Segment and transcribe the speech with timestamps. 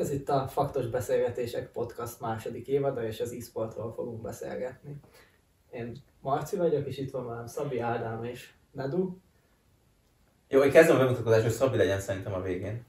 [0.00, 5.00] Ez itt a Faktos Beszélgetések podcast második évada, és az e-sportról fogunk beszélgetni.
[5.70, 9.16] Én Marci vagyok, és itt van velem Szabi, Ádám és Nedu.
[10.48, 12.84] Jó, én kezdem a bemutatkozást, hogy Szabi legyen szerintem a végén.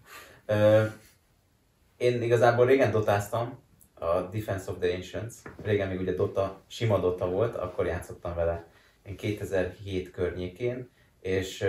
[1.98, 3.60] Én igazából régen dotáztam
[3.94, 5.34] a Defense of the Ancients.
[5.64, 8.68] Régen még ugye Dota, sima Dota volt, akkor játszottam vele.
[9.04, 10.90] Én 2007 környékén,
[11.20, 11.66] és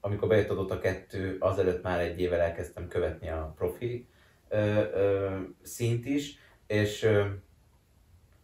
[0.00, 4.08] amikor bejött a Dota 2, azelőtt már egy évvel elkezdtem követni a profi
[4.56, 7.24] ö, ö, szint is, és ö,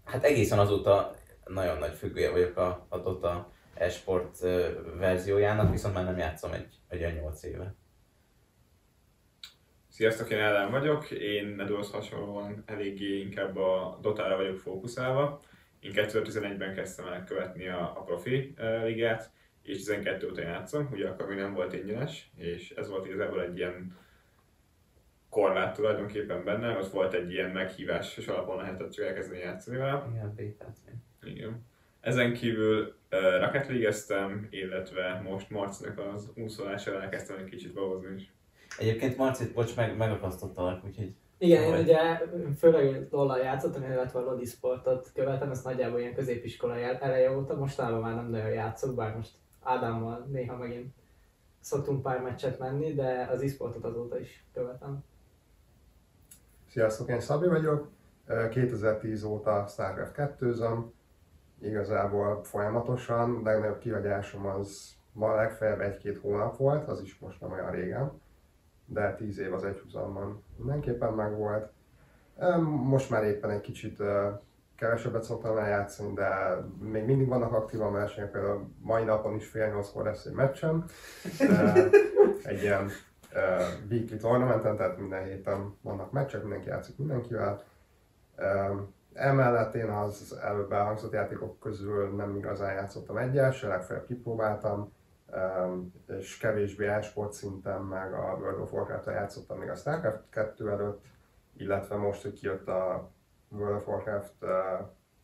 [0.04, 1.14] hát egészen azóta
[1.44, 4.38] nagyon nagy függője vagyok a, a Dota esport
[4.98, 7.74] verziójának, viszont már nem játszom egy, egy olyan 8 éve.
[9.88, 15.40] Sziasztok, én Ellen vagyok, én Nedolsz hasonlóan eléggé inkább a Dotára vagyok fókuszálva.
[15.80, 19.30] Én 2011-ben kezdtem el követni a, a profi ligát,
[19.62, 23.56] és 12 óta játszom, ugye akkor még nem volt ingyenes, és ez volt igazából egy
[23.56, 23.96] ilyen
[25.32, 30.06] korlát tulajdonképpen benne, ott volt egy ilyen meghívás, és alapon lehetett csak elkezdeni játszani vele.
[30.14, 30.76] Igen, bétát.
[31.22, 31.64] Igen.
[32.00, 38.32] Ezen kívül uh, Rocket League-eztem, illetve most Marcinak az úszolásával elkezdtem egy kicsit babozni is.
[38.78, 41.80] Egyébként Marcit, bocs, meg, megakasztottalak, úgyhogy Igen, én Vagy.
[41.80, 41.98] ugye
[42.58, 47.56] főleg LoL-al játszottam, illetve a Lodi sportot követem, ezt nagyjából ilyen középiskola jel- eleje óta,
[47.56, 49.30] mostában már nem nagyon játszok, bár most
[49.62, 50.94] Ádámmal néha megint
[51.60, 55.04] szoktunk pár meccset menni, de az e-sportot azóta is követem.
[56.72, 57.88] Sziasztok, én Szabi vagyok.
[58.26, 60.92] Ö, 2010 óta StarCraft 2 zom
[61.60, 67.70] igazából folyamatosan, legnagyobb kihagyásom az ma legfeljebb egy-két hónap volt, az is most nem olyan
[67.70, 68.20] régen,
[68.86, 71.70] de 10 év az egyhuzamban mindenképpen megvolt.
[72.84, 74.02] Most már éppen egy kicsit
[74.76, 76.28] kevesebbet szoktam eljátszani, de
[76.80, 80.84] még mindig vannak aktívan versenyek, például mai napon is fél nyolckor lesz egy meccsem.
[82.42, 82.90] Egy ilyen
[83.90, 87.62] weekly tournamenten, tehát minden héten vannak meccsek, mindenki játszik mindenkivel.
[89.12, 94.92] Emellett én az előbb elhangzott játékok közül nem igazán játszottam egyet, se legfeljebb kipróbáltam,
[96.06, 101.04] és kevésbé e-sport szinten meg a World of warcraft játszottam még a StarCraft 2 előtt,
[101.56, 103.10] illetve most, hogy kijött a
[103.48, 104.34] World of Warcraft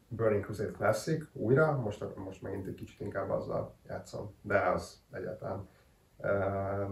[0.08, 5.68] Burning Crusade Classic újra, most, most megint egy kicsit inkább azzal játszom, de az egyáltalán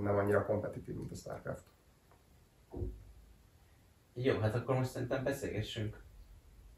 [0.01, 1.65] nem annyira kompetitív, mint a StarCraft.
[4.15, 6.03] Jó, hát akkor most szerintem beszélgessünk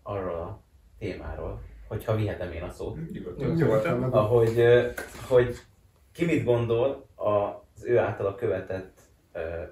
[0.03, 0.63] arról a
[0.99, 3.11] témáról, hogyha vihetem én a szót.
[3.13, 3.51] Nyugodtan.
[3.51, 4.03] Nyugodtan.
[4.03, 4.65] Ahogy,
[5.29, 5.57] hogy
[6.13, 9.01] ki mit gondol az ő általa követett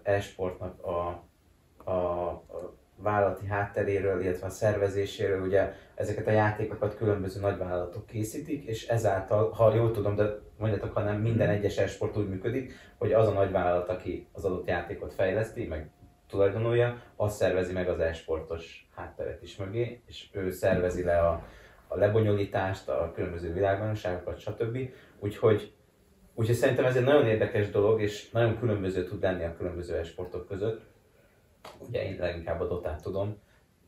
[0.02, 1.24] e-sportnak a,
[1.84, 8.88] a, a vállalati hátteréről, illetve a szervezéséről, ugye ezeket a játékokat különböző nagyvállalatok készítik, és
[8.88, 13.28] ezáltal, ha jól tudom, de mondjatok, ha nem, minden egyes e-sport úgy működik, hogy az
[13.28, 15.90] a nagyvállalat, aki az adott játékot fejleszti, meg
[16.28, 21.46] tulajdonolja, az szervezi meg az e-sportos hátteret is mögé, és ő szervezi le a,
[21.88, 24.78] a lebonyolítást, a különböző világbajnokságokat, stb.
[25.18, 25.72] Úgyhogy,
[26.34, 30.48] úgyhogy szerintem ez egy nagyon érdekes dolog, és nagyon különböző tud lenni a különböző e-sportok
[30.48, 30.94] között.
[31.78, 33.38] Ugye én leginkább a Dotát tudom,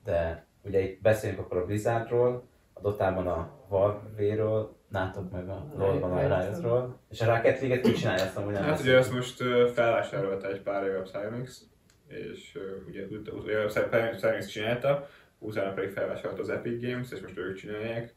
[0.04, 6.12] de ugye itt beszélünk akkor a Blizzardról, a Dotában a Valve-ről, nátok meg a LoL-ban
[6.12, 9.42] a Riotról, és a Rocket League-et ki csinálja azt amúgy Hát ugye ezt most
[9.74, 11.62] felvásárolta egy pár éve a Psyonix,
[12.06, 13.02] és ugye
[13.62, 18.14] a Psy- Psyonix csinálta, utána pedig felvásárolta az Epic Games, és most ők csinálják.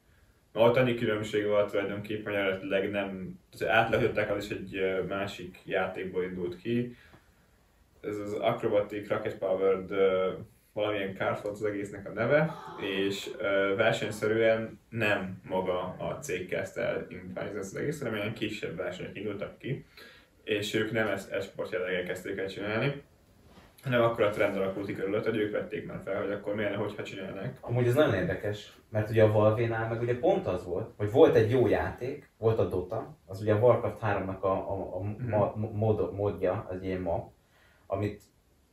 [0.54, 5.62] Na, ott annyi különbség volt tulajdonképpen, hogy eredetileg nem, az átlötöttek, az is egy másik
[5.66, 6.96] játékból indult ki.
[8.02, 9.90] Ez az Acrobatic Rocket Powered
[10.74, 16.82] valamilyen kart volt az egésznek a neve, és ö, versenyszerűen nem maga a cég kezdte
[16.82, 19.86] el indítani ezt az egész, hanem ilyen kisebb versenyek indultak ki,
[20.44, 23.02] és ők nem ezt esport jelleggel kezdték el csinálni,
[23.84, 26.76] hanem akkor a trend alakult ki körülött, hogy ők vették már fel, hogy akkor miért,
[26.76, 27.58] hogyha csinálnak.
[27.62, 31.36] Amúgy ez nagyon érdekes, mert ugye a Valve-nál meg ugye pont az volt, hogy volt
[31.36, 35.56] egy jó játék, volt a Dota, az ugye a Warcraft 3-nak a, a, a ma,
[35.74, 37.32] mod, modja, az ilyen ma,
[37.92, 38.22] amit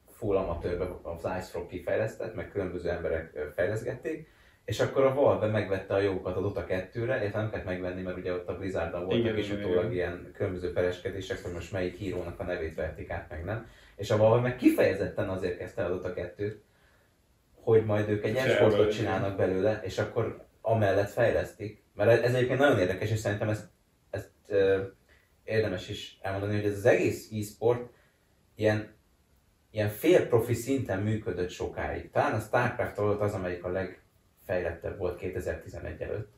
[0.06, 4.28] full amatőrbe az Ice kifejlesztett, meg különböző emberek fejleszgették,
[4.64, 8.16] és akkor a Valve megvette a jókat a Dota 2-re, illetve nem kellett megvenni, mert
[8.16, 9.92] ugye ott a blizzard voltak Igen, és igen, utólag igen.
[9.92, 13.66] ilyen különböző pereskedések, hogy most melyik hírónak a nevét vették át, meg nem.
[13.96, 16.54] És a Valve meg kifejezetten azért kezdte el a Dota 2-t,
[17.54, 21.82] hogy majd ők egy e-sportot csinálnak belőle, és akkor amellett fejlesztik.
[21.94, 23.68] Mert ez egyébként nagyon érdekes, és szerintem ezt,
[24.10, 24.82] ezt ö,
[25.44, 27.90] érdemes is elmondani, hogy ez az egész e-sport
[28.54, 28.96] ilyen,
[29.70, 32.10] ilyen félprofi szinten működött sokáig.
[32.10, 36.36] Talán a Starcraft volt az, amelyik a legfejlettebb volt 2011 előtt.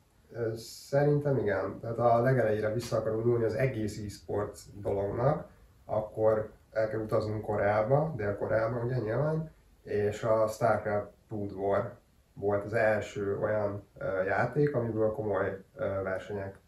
[0.56, 1.78] Szerintem igen.
[1.80, 5.48] Tehát a legelejére vissza akarunk nyúlni az egész e-sport dolognak,
[5.84, 9.50] akkor el kell utaznunk Koreába, Dél-Koreába ugye nyilván,
[9.82, 11.98] és a StarCraft Brood War
[12.34, 13.88] volt az első olyan
[14.26, 15.64] játék, amiből komoly
[16.02, 16.58] versenyek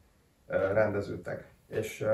[0.47, 1.51] rendeződtek.
[1.69, 2.07] És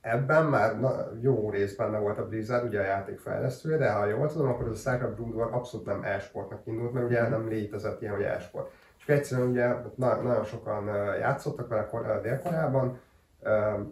[0.00, 0.90] ebben már na,
[1.20, 4.66] jó rész benne volt a Blizzard, ugye a játék fejlesztője, de ha jól tudom, akkor
[4.66, 8.24] ez a StarCraft Brood War abszolút nem e-sportnak indult, mert ugye nem létezett ilyen, hogy
[8.24, 8.72] e-sport.
[8.98, 10.86] És egyszerűen ugye na, nagyon sokan
[11.18, 13.00] játszottak vele Dél-Koreában,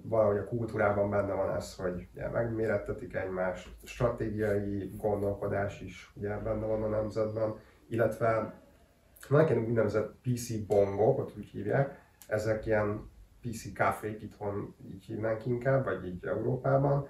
[0.03, 6.67] valahogy a kultúrában benne van ez, hogy ugye megmérettetik egymást, stratégiai gondolkodás is ugye benne
[6.67, 7.55] van a nemzetben,
[7.89, 8.55] illetve
[9.29, 13.11] vannak ilyen úgynevezett PC bongok, ott úgy hívják, ezek ilyen
[13.43, 17.09] PC kávék itthon így hívnánk inkább, vagy így Európában,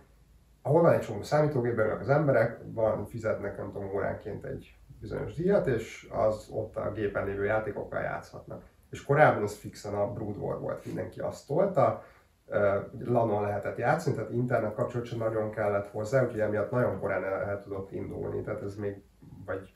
[0.63, 5.35] ahol van egy csomó számítógép, beülnek az emberek, van, fizetnek nem tudom óránként egy bizonyos
[5.35, 8.63] díjat, és az ott a gépen lévő játékokkal játszhatnak.
[8.91, 12.05] És korábban az fixen a Brood War volt, mindenki azt tolta,
[12.99, 17.43] LAN-on lehetett játszani, tehát internet kapcsolat sem nagyon kellett hozzá, úgyhogy emiatt nagyon korán el,
[17.43, 19.03] el tudott indulni, tehát ez még
[19.47, 19.75] vagy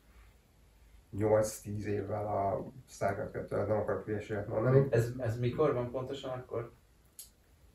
[1.18, 4.86] 8-10 évvel a StarCraft 2 nem akarok hülyeséget mondani.
[4.90, 6.72] Ez, ez mikor van pontosan akkor?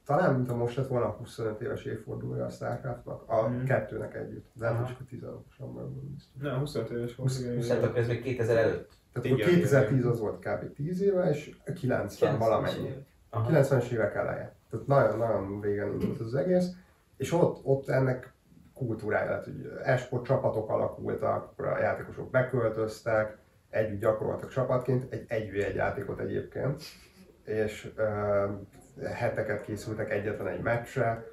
[0.06, 3.64] Talán, mint a most lett volna a 25 éves évfordulója a Starcraftnak, a Mhm.
[3.66, 6.42] kettőnek együtt, de nem csak a 16-osan belül biztos.
[6.42, 7.68] Nem, 25 éves volt.
[7.68, 8.92] Hát akkor ez még 2000 előtt?
[9.14, 10.12] Tehát Igen, akkor 2010 igen.
[10.12, 10.74] az volt kb.
[10.74, 12.96] 10 éve, és 90 valamennyi.
[13.30, 13.50] Aha.
[13.50, 14.56] 90-es évek eleje.
[14.70, 16.68] Tehát nagyon-nagyon régen indult az egész,
[17.18, 18.34] és ott, ott ennek
[18.80, 23.38] kultúrája lett, hogy esport csapatok alakultak, akkor a játékosok beköltöztek,
[23.70, 26.84] együtt gyakoroltak csapatként, egy 1v1 játékot egyébként,
[27.46, 31.24] és uh, heteket készültek egyetlen egy meccsre,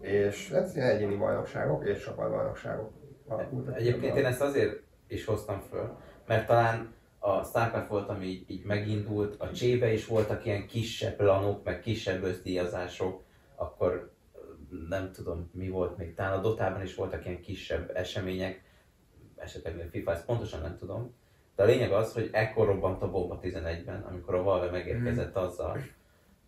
[0.00, 2.92] és ez ilyen egyéni bajnokságok és csapatbajnokságok
[3.74, 8.64] Egyébként én ezt azért is hoztam föl, mert talán a Starcraft volt, ami így, így
[8.64, 13.22] megindult, a Csébe is voltak ilyen kisebb lanok, meg kisebb özdíjazások,
[13.56, 14.10] akkor
[14.88, 18.62] nem tudom mi volt még, talán a Dotában is voltak ilyen kisebb események,
[19.36, 21.14] esetleg még FIFA, ezt pontosan nem tudom.
[21.56, 25.82] De a lényeg az, hogy ekkor robbant a bomba 11-ben, amikor a Valve megérkezett azzal,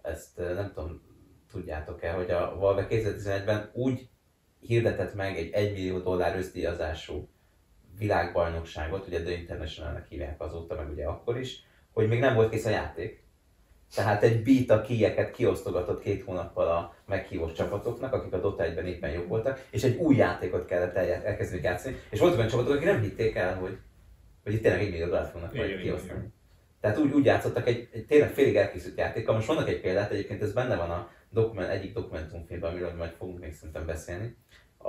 [0.02, 1.02] ezt eh, nem tudom,
[1.50, 4.08] tudjátok-e, hogy a Valve 2011-ben úgy
[4.60, 7.28] hirdetett meg egy 1 millió dollár özdíjazású
[7.98, 12.64] világbajnokságot, ugye The International-nek hívják azóta, meg ugye akkor is, hogy még nem volt kész
[12.64, 13.21] a játék.
[13.94, 19.10] Tehát egy beta kieket kiosztogatott két hónappal a meghívott csapatoknak, akik a Dota 1-ben éppen
[19.10, 22.84] jobb voltak, és egy új játékot kellett el, elkezdeni játszani, és voltak olyan csapatok, akik
[22.84, 23.78] nem hitték el, hogy,
[24.44, 26.18] hogy itt tényleg egy millió dollárt fognak majd kiosztani.
[26.18, 26.32] igen.
[26.80, 29.34] Tehát úgy, úgy játszottak egy, egy tényleg félig elkészült játékkal.
[29.34, 33.40] Most mondok egy példát, egyébként ez benne van a dokument, egyik dokumentumfilmben, amiről majd fogunk
[33.40, 34.36] még szerintem beszélni.
[34.78, 34.88] A,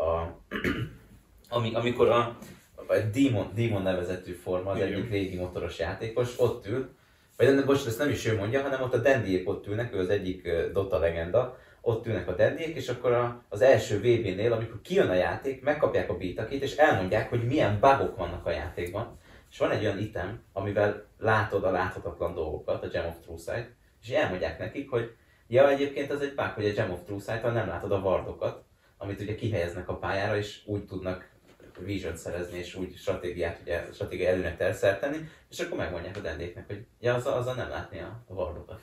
[1.55, 2.37] ami, amikor a,
[2.75, 4.91] a Demon, Demon nevezetű forma, az Igen.
[4.91, 6.95] egyik régi motoros játékos, ott ül,
[7.37, 9.99] vagy nem, bocs, ezt nem is ő mondja, hanem ott a Dandiék ott ülnek, ő
[9.99, 14.81] az egyik Dota legenda, ott ülnek a Dandiék, és akkor a, az első VB-nél, amikor
[14.81, 19.17] kijön a játék, megkapják a beatakét, és elmondják, hogy milyen bugok vannak a játékban.
[19.51, 23.67] És van egy olyan item, amivel látod a láthatatlan dolgokat, a Gem of True
[24.01, 25.15] és elmondják nekik, hogy
[25.47, 28.63] ja, egyébként az egy bug, hogy a Gem of True Sight-tal nem látod a vardokat,
[28.97, 31.29] amit ugye kihelyeznek a pályára, és úgy tudnak
[31.77, 36.85] vision szerezni, és úgy stratégiát, ugye, stratégiai előnek terszerteni, és akkor megmondják a dendéknek, hogy
[36.99, 38.81] ja, azzal, azzal nem látni a, a vardokat.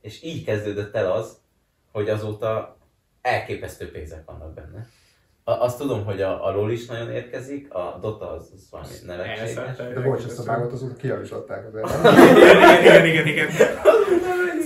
[0.00, 1.40] És így kezdődött el az,
[1.92, 2.78] hogy azóta
[3.22, 4.88] elképesztő pénzek vannak benne.
[5.58, 9.76] Azt tudom, hogy a, a LoL is nagyon érkezik, a Dota az, az valami nevetséges.
[9.94, 11.88] De bocs, ezt a vágot azóta kijavították azért.
[12.80, 13.48] Igen, igen, igen, igen.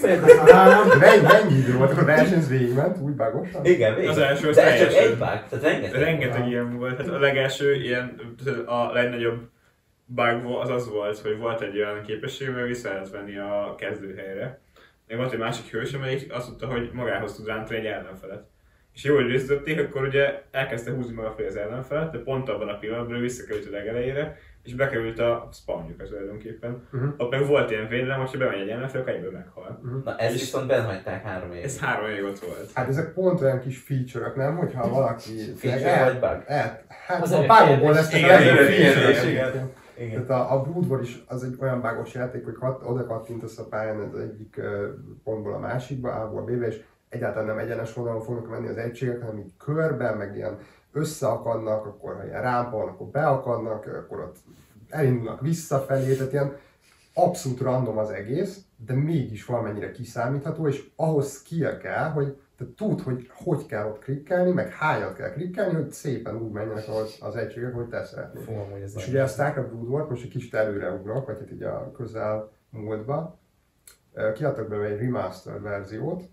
[0.00, 0.98] Szerintem találom.
[0.98, 3.64] Mennyi, mennyi idő volt, akkor a versenyz végigment, úgy bágosan?
[3.64, 4.10] Igen, végig.
[4.10, 6.00] Az első, az De ez csak egy bug, tehát rengeteg.
[6.00, 6.96] Rengeteg ilyen volt.
[6.96, 8.20] Hát a legelső ilyen,
[8.66, 9.48] a legnagyobb
[10.04, 14.60] bug az az volt, hogy volt egy olyan képesség, hogy vissza lehet venni a kezdőhelyre.
[15.06, 18.52] Még volt egy másik hős, amelyik azt mondta, hogy magához tud rántani egy ellenfelet.
[18.94, 22.68] És jó, hogy részletették, akkor ugye elkezdte húzni maga felé az ellenfelet, de pont abban
[22.68, 26.82] a pillanatban visszakerült a legelejére, és bekerült a spawnjukra tulajdonképpen.
[26.90, 27.08] Mhm.
[27.16, 29.80] Ott meg volt ilyen védelem, hogyha bemegy egy ellenfél, akkor egyből meghal.
[30.04, 31.64] Na ezt És- viszont benhagyták három évig.
[31.64, 32.70] Ez három év ott volt.
[32.74, 34.56] Hát ezek pont olyan kis feature-ök, nem?
[34.56, 35.30] Hogyha valaki...
[35.56, 36.42] Feature vagy bug?
[36.46, 40.26] El, hát Az a egy bugokból lesznek a Igen, legnagyobb igen.
[40.26, 43.58] Tehát a, a Brood War is az egy olyan bágos játék, hogy kat, oda kattintasz
[43.58, 44.88] a pályán az egyik ö,
[45.24, 46.80] pontból a másikba, A-ból B-be, és
[47.14, 50.58] egyáltalán nem egyenes vonalon fognak menni az egységek, hanem így körben, meg ilyen
[50.92, 54.36] összeakadnak, akkor ha ilyen rámpa van, akkor beakadnak, akkor ott
[54.88, 56.56] elindulnak visszafelé, tehát ilyen
[57.14, 63.02] abszolút random az egész, de mégis valamennyire kiszámítható, és ahhoz skill kell, hogy te tudd,
[63.02, 67.36] hogy hogy kell ott klikkelni, meg hányat kell klikkelni, hogy szépen úgy menjenek ahhoz az
[67.36, 68.42] egységek, hogy te szeretnél.
[68.42, 71.52] Fú, amúgy ez És ugye a StarCraft Brood War, most egy kicsit előreugrok, vagy hát
[71.52, 73.38] így a közel múltba,
[74.34, 76.28] kiadtak belőle egy remastered verziót,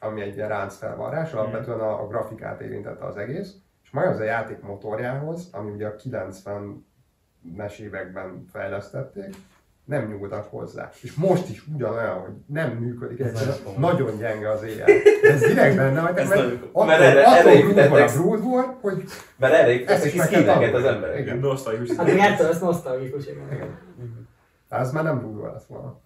[0.00, 4.18] ami egy ilyen ránc felvarrás, alapvetően a, a grafikát érintette az egész, És maga az
[4.18, 5.94] a játék motorjához, ami ugye a
[7.54, 9.34] 90-es években fejlesztették,
[9.84, 10.90] nem nyúltak hozzá.
[11.02, 14.86] És most is ugyanolyan, hogy nem működik, Ez egyszerűen nagyon gyenge az éjjel.
[15.22, 18.68] Ez direkt benne, hogy Ez mert attól, Mert erre- attól erre a építettek- Brood volt,
[18.80, 19.02] hogy
[19.36, 21.18] Mert erre Ezt építettek is ki meg kell skineket az emberek.
[21.18, 21.38] Igen.
[21.38, 21.96] Nosztalgikus.
[21.96, 23.78] Hát ettől ez nosztalgikus, igen.
[24.68, 26.00] Az már nem Brood lett volna.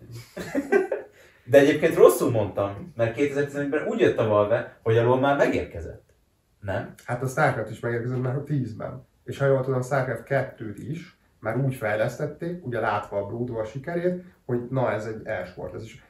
[1.51, 6.15] De egyébként rosszul mondtam, mert 2011-ben úgy jött a Valve, hogy a LoL már megérkezett.
[6.61, 6.95] Nem?
[7.05, 9.07] Hát a Starcraft is megérkezett már 10-ben.
[9.25, 13.67] És ha jól tudom, Starcraft 2-t is már úgy fejlesztették, ugye látva a Brood War
[13.67, 15.75] sikerét, hogy na ez egy e-sport.
[15.75, 16.05] Ez is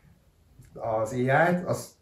[0.74, 1.94] az AI-t, az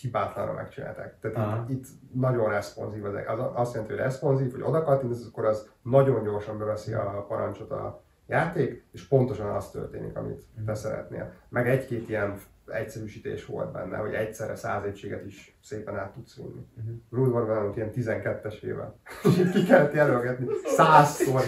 [0.00, 1.18] hibátlanra megcsinálták.
[1.20, 1.66] Tehát Aha.
[1.68, 5.68] itt, itt, nagyon responsív az, az azt jelenti, hogy responsív, hogy oda kattintasz, akkor az
[5.82, 11.32] nagyon gyorsan beveszi a parancsot a játék, és pontosan az történik, amit te szeretnél.
[11.48, 16.66] Meg egy-két ilyen egyszerűsítés volt benne, hogy egyszerre száz egységet is szépen át tudsz vinni.
[16.74, 16.94] Mhm.
[17.10, 18.88] Brood War van ilyen 12-esével.
[19.28, 21.42] És itt ki kellett jelölgetni százszor.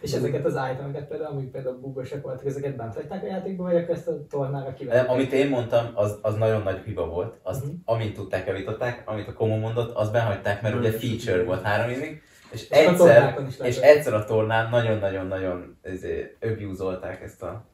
[0.00, 3.76] És ezeket az itemeket például, amik például bugosak voltak, ezeket bent hagyták a játékba, vagy
[3.76, 5.08] akkor ezt a tornára kivették?
[5.08, 7.38] amit én mondtam, az, az nagyon nagy hiba volt.
[7.42, 7.74] Azt, Mhm.
[7.84, 12.22] amint tudták, javították, amit a Komo mondott, azt behagyták, mert ugye feature volt három évig,
[12.54, 17.64] és a egyszer, is és egyszer a tornán nagyon-nagyon-nagyon izé, abuse-olták ezt a...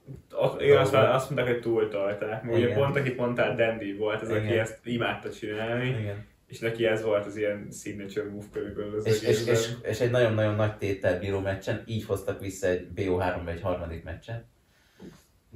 [0.58, 2.44] Igen, azt, azt mondták, hogy túltolták.
[2.50, 4.58] Ugye pont, aki mondtál, Dandy volt, az, aki Igen.
[4.58, 6.26] ezt imádta csinálni, Igen.
[6.46, 10.10] és neki ez volt az ilyen signature move körülbelül az És, és, és, és, egy
[10.10, 14.44] nagyon-nagyon nagy tétel bíró meccsen így hoztak vissza egy BO3-ba egy harmadik meccset.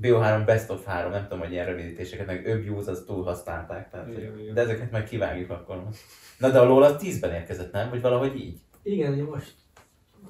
[0.03, 3.91] BO3 Best of 3, nem tudom, hogy ilyen rövidítéseket, meg abuse, az túl használták.
[3.91, 4.55] Tehát, Igen, hogy, igen.
[4.55, 6.01] de ezeket meg kivágjuk akkor most.
[6.39, 7.91] Na de a LoL az 10-ben érkezett, nem?
[7.91, 8.59] Vagy valahogy így?
[8.85, 9.55] Igen, ugye most,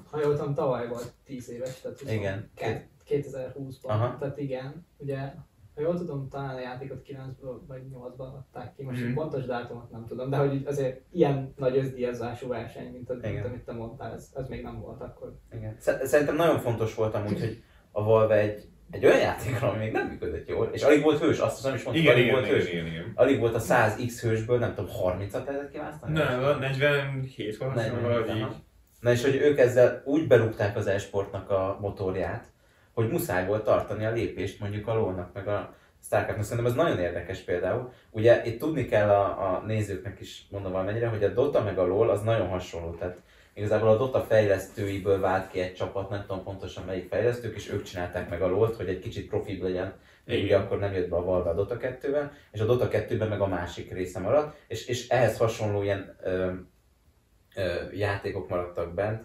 [0.09, 2.49] ha jól tudom, tavaly volt 10 éves, tehát Igen.
[3.09, 3.83] 2020-ban.
[3.83, 4.17] Aha.
[4.17, 5.33] Tehát igen, ugye,
[5.75, 9.13] ha jól tudom, talán a játékot 9-ből vagy 8-ban adták ki, most mm.
[9.13, 13.63] pontos dátumot nem tudom, de hogy azért ilyen nagy összdíjazású verseny, mint, az, mint amit
[13.63, 15.39] te mondtál, ez, ez még nem volt akkor.
[15.51, 15.75] Igen.
[15.79, 19.91] Sze- Szerintem nagyon fontos volt amúgy, hogy a Valve egy, egy olyan játékra, ami még
[19.91, 22.59] nem működött jól, és alig volt hős, azt hiszem is Igen, alig igen, volt igen,
[22.59, 22.71] hős.
[22.71, 23.11] igen, igen.
[23.15, 26.13] Alig volt a 100x hősből, nem tudom, 30-at lehetett kiválasztani?
[26.13, 28.37] Nem, van 47 volt, azt hiszem, valahogy aha.
[28.37, 28.55] így.
[28.99, 32.45] Na és hogy ők ezzel úgy berúgták az e-sportnak a motorját,
[32.93, 35.75] hogy muszáj volt tartani a lépést mondjuk a lónak, meg a
[36.05, 36.45] Starcraftnak.
[36.45, 37.91] Szerintem ez nagyon érdekes például.
[38.09, 41.85] Ugye itt tudni kell a, a nézőknek is, mondom valamennyire, hogy a Dota meg a
[41.85, 42.91] LoL az nagyon hasonló.
[42.91, 43.17] Tehát
[43.55, 47.83] igazából a Dota fejlesztőiből vált ki egy csapat, nem tudom pontosan melyik fejlesztők, és ők
[47.83, 49.93] csinálták meg a LoL-t, hogy egy kicsit profibb legyen.
[50.25, 50.43] Igen.
[50.43, 53.41] ugye akkor nem jött be a Valve a Dota 2-ben, és a Dota 2-ben meg
[53.41, 56.51] a másik része maradt, és, és ehhez hasonló ilyen ö,
[57.55, 59.23] ö, játékok maradtak bent.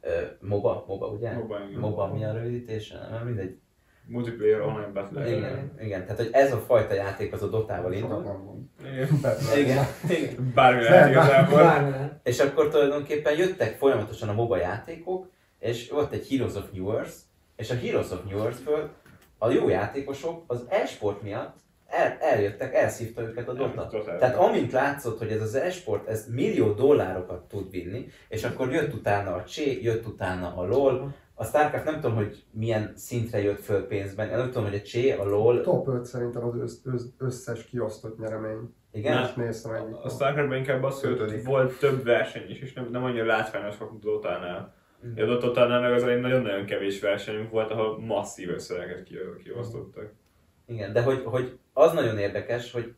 [0.00, 1.32] Ö, MOBA, MOBA ugye?
[1.32, 1.80] MOBA, igen.
[1.80, 2.94] MOBA mi a rövidítés?
[3.10, 3.61] Nem, mindegy.
[4.06, 5.36] Multiplayer online battle.
[5.36, 8.68] Igen, igen, tehát hogy ez a fajta játék az a Dotával indul.
[8.80, 9.08] Igen.
[9.56, 10.52] Igen, igen.
[10.54, 11.58] Bármi lehet igazából.
[11.58, 12.08] Bármi.
[12.22, 17.14] És akkor tulajdonképpen jöttek folyamatosan a MOBA játékok, és volt egy Heroes of New Earth,
[17.56, 18.90] és a Heroes of New Earth-ből
[19.38, 21.56] a jó játékosok az e-sport miatt
[21.86, 23.88] el, eljöttek, elszívta őket a Dota.
[24.18, 28.94] Tehát amint látszott, hogy ez az e-sport, ez millió dollárokat tud vinni, és akkor jött
[28.94, 33.60] utána a Csé, jött utána a LOL, a Starcraft nem tudom, hogy milyen szintre jött
[33.60, 36.78] föl pénzben, én nem tudom, hogy a Csé, a LOL, Top 5 szerintem az össz,
[36.84, 38.74] össz, összes kiosztott nyeremény.
[38.92, 39.18] igen?
[39.18, 39.94] Most néztem egyik.
[40.02, 44.02] A Starcraftban inkább az, hogy volt több verseny is, és nem, nem annyira látványos mint
[44.02, 44.74] Dotánál.
[45.00, 45.30] Mhm.
[45.30, 50.12] A Dotánál meg az egy nagyon-nagyon kevés versenyünk volt, ahol masszív összegeket ki- kiosztottak.
[50.66, 52.94] Igen, de hogy, hogy az nagyon érdekes, hogy,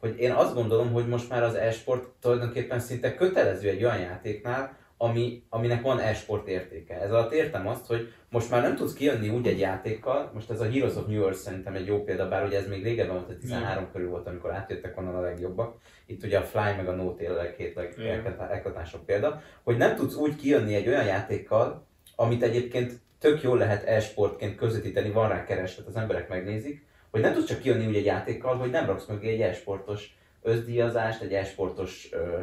[0.00, 4.78] hogy én azt gondolom, hogy most már az e-sport tulajdonképpen szinte kötelező egy olyan játéknál,
[5.02, 7.00] ami, aminek van e-sport értéke.
[7.00, 10.60] Ez alatt értem azt, hogy most már nem tudsz kijönni úgy egy játékkal, most ez
[10.60, 13.26] a Heroes of New Earth szerintem egy jó példa, bár ugye ez még régebben volt,
[13.26, 15.76] hogy 13 körül volt, amikor átjöttek onnan a legjobbak.
[16.06, 18.36] Itt ugye a Fly meg a No Tail a két Igen.
[18.38, 23.86] legeklatásabb példa, hogy nem tudsz úgy kijönni egy olyan játékkal, amit egyébként tök jól lehet
[23.86, 28.04] e-sportként közvetíteni, van rá kereslet, az emberek megnézik, hogy nem tudsz csak kijönni úgy egy
[28.04, 32.40] játékkal, hogy nem raksz mögé egy e-sportos összdíjazást, egy e-sportos ö,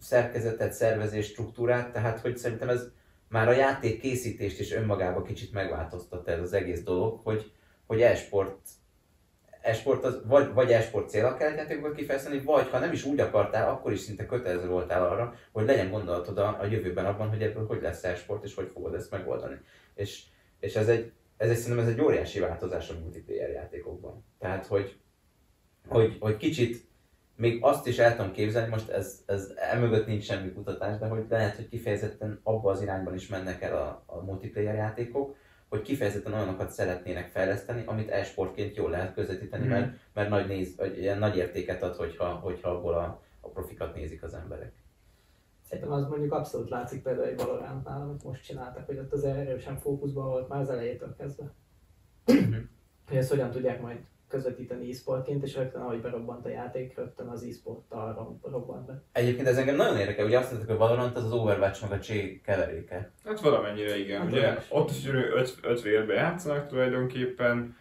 [0.00, 2.88] szerkezetet, szervezés, struktúrát, tehát hogy szerintem ez
[3.28, 7.52] már a játék készítést is önmagában kicsit megváltoztatta ez az egész dolog, hogy,
[7.86, 8.58] hogy e-sport
[9.64, 13.20] e-sport az, vagy, vagy e-sport célra kell egy játékból kifejezteni, vagy ha nem is úgy
[13.20, 17.42] akartál, akkor is szinte kötelező voltál arra, hogy legyen gondolatod a, a jövőben abban, hogy
[17.42, 19.56] ebből hogy lesz e-sport, és hogy fogod ezt megoldani.
[19.94, 20.22] És,
[20.60, 24.24] és ez egy, ez egy, szerintem ez egy óriási változás a multiplayer játékokban.
[24.38, 24.98] Tehát, hogy,
[25.88, 26.86] hogy, hogy kicsit
[27.36, 31.24] még azt is el tudom képzelni, most ez, ez emögött nincs semmi kutatás, de hogy
[31.28, 35.36] lehet, hogy kifejezetten abba az irányban is mennek el a, a multiplayer játékok,
[35.68, 39.72] hogy kifejezetten olyanokat szeretnének fejleszteni, amit e-sportként jól lehet közvetíteni, Mhm.
[39.72, 44.22] mert, mert nagy, néz, ilyen nagy értéket ad, hogyha, hogyha abból a, a profikat nézik
[44.22, 44.72] az emberek.
[45.68, 49.78] Szerintem az mondjuk abszolút látszik például egy Valorantnál, amit most csináltak, hogy ott az erősen
[49.78, 51.52] fókuszban volt már az elejétől kezdve.
[53.08, 53.98] hogy ezt hogyan tudják majd
[54.34, 59.02] közvetíteni e-sportként, és rögtön ahogy berobbant a játék, rögtön az e-sporttal robbant be.
[59.12, 62.00] Egyébként ez engem nagyon érdekel, ugye azt mondtuk, hogy Valorant az az Overwatch meg a
[62.00, 63.12] Csé keveréke.
[63.24, 64.20] Hát valamennyire igen.
[64.20, 64.64] Hát Ugye is.
[64.68, 67.76] ott is öt, öt vérbe játszanak tulajdonképpen,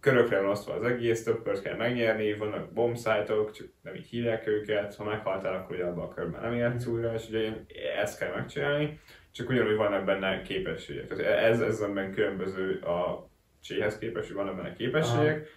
[0.00, 4.46] körökre van osztva az egész, több kört kell megnyerni, vannak bombszájtok, csak nem így hívják
[4.46, 7.52] őket, ha meghaltál, akkor ugye abban a körben nem érhetsz újra, és ugye
[8.00, 9.00] ezt kell megcsinálni,
[9.30, 11.06] csak ugyanúgy vannak benne képességek.
[11.06, 13.28] Tehát ez, ez ebben különböző a
[13.60, 15.48] cséhez képest, hogy vannak benne képességek,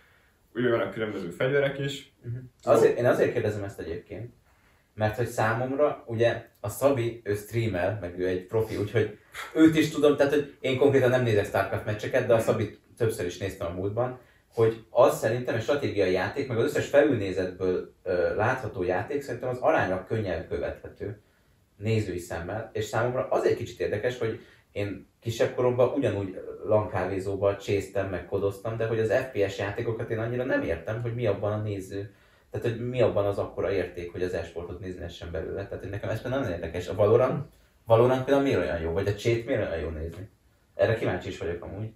[0.53, 2.13] ugye vannak különböző fegyverek is,
[2.63, 4.34] Azért, én azért kérdezem ezt egyébként,
[4.94, 9.18] mert hogy számomra, ugye a Szabi, ő streamel, meg ő egy profi, úgyhogy
[9.53, 13.25] őt is tudom, tehát hogy én konkrétan nem nézek Starcraft meccseket, de a Szabi többször
[13.25, 14.20] is néztem a múltban,
[14.53, 19.58] hogy az szerintem egy stratégiai játék, meg az összes felülnézetből ö, látható játék szerintem az
[19.58, 21.22] aránylag könnyen követhető
[21.77, 24.39] nézői szemmel, és számomra az egy kicsit érdekes, hogy
[24.79, 30.43] én kisebb koromban ugyanúgy lankávézóban csésztem, meg kodoztam, de hogy az FPS játékokat én annyira
[30.43, 32.13] nem értem, hogy mi abban a néző,
[32.51, 35.67] tehát hogy mi abban az akkora érték, hogy az e-sportot nézni lehessen belőle.
[35.67, 36.88] Tehát hogy nekem ez például nagyon érdekes.
[36.88, 37.45] A Valorant,
[37.86, 40.29] Valorant például miért olyan jó, vagy a Csét miért olyan jó nézni?
[40.75, 41.93] Erre kíváncsi is vagyok amúgy.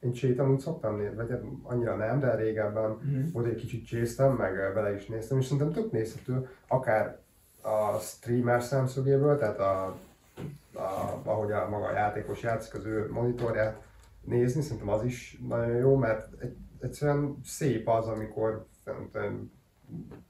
[0.00, 3.30] Én csét amúgy szoktam nézni, vagy hát annyira nem, de régebben Mhm.
[3.32, 7.18] volt egy kicsit csésztem, meg bele is néztem, és szerintem tök nézhető, akár
[7.62, 9.96] a streamer szemszögéből, tehát a,
[10.74, 13.82] a, ahogy a maga a játékos játszik, az ő monitorját
[14.20, 19.50] nézni, szerintem az is nagyon jó, mert egy, egyszerűen szép az, amikor szerintem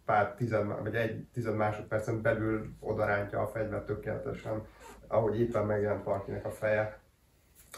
[0.04, 4.66] pár tized, vagy egy tized másodpercen belül odarántja a fegyvert tökéletesen,
[5.06, 6.98] ahogy éppen megjelent valakinek a feje.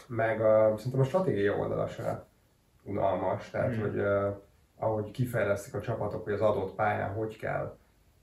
[0.07, 2.25] Meg a, szerintem a stratégiai oldala se
[2.83, 3.81] unalmas, tehát Hmm.
[3.81, 4.41] hogy uh,
[4.77, 7.77] ahogy kifejlesztik a csapatok, hogy az adott pályán hogy kell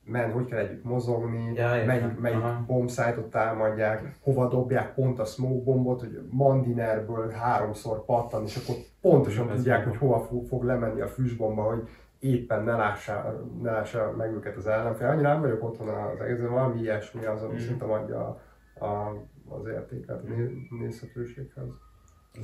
[0.06, 5.64] menni, hogy kell együtt mozogni, Ja, melyik, melyik bombszájtot támadják, hova dobják pont a smoke
[5.64, 9.88] bombot, hogy mandinerből háromszor pattan, és akkor pontosan Ez tudják, van.
[9.88, 11.88] hogy hova fog, fog lemenni a füstbomba, hogy
[12.18, 15.06] éppen ne lássa, ne lássa meg őket az ellenfél.
[15.08, 17.58] Annyira nem vagyok otthon az egészben, valami ilyesmi az, ami Mm.
[17.58, 18.40] szerintem adja
[18.78, 21.64] a, a, az értéket a né- nézhetőséghez.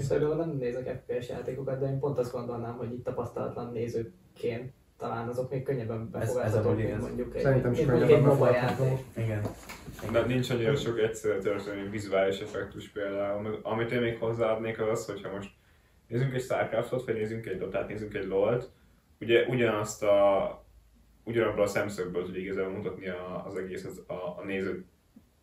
[0.00, 4.72] Én például nem nézek FPS játékokat, de én pont azt gondolnám, hogy itt tapasztalatlan nézőként
[5.02, 8.98] talán azok még könnyebben befogadhatók, mint mondjuk egy, Szerintem is egy könnyebben MOBA játék.
[9.16, 9.42] Igen.
[10.12, 13.58] De nincs annyira sok egyszerre történő vizuális effektus például.
[13.62, 15.50] Amit én még hozzáadnék az az, hogyha most
[16.08, 18.70] nézzünk egy Starcraftot, vagy nézzünk egy Dotát, nézzünk egy LoL-t,
[19.20, 20.60] ugye ugyanazt a
[21.24, 24.84] ugyanabban a szemszögből tudja igazából mutatni a, az egész az, a, a néző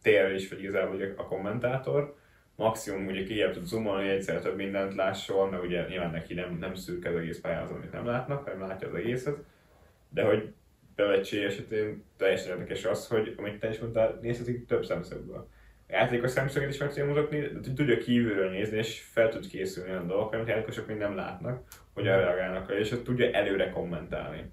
[0.01, 2.15] térre is, vagy igazából a kommentátor.
[2.59, 6.75] Maximum ugye kijebb tud zoomolni, egyszer több mindent lásson, mert ugye nyilván neki nem, nem
[6.75, 9.37] szűk az egész pályán az, amit nem látnak, hanem látja az egészet.
[10.09, 10.53] De hogy
[10.95, 15.47] bevecsé esetén teljesen érdekes az, hogy amit te is mondtál, nézhetik több szemszögből.
[15.87, 19.89] A játékos szemszöget is meg tudja mutatni, de tudja kívülről nézni, és fel tud készülni
[19.89, 24.51] olyan dolgokra, amit játékosok még nem látnak, hogyan reagálnak rá, és tudja előre kommentálni.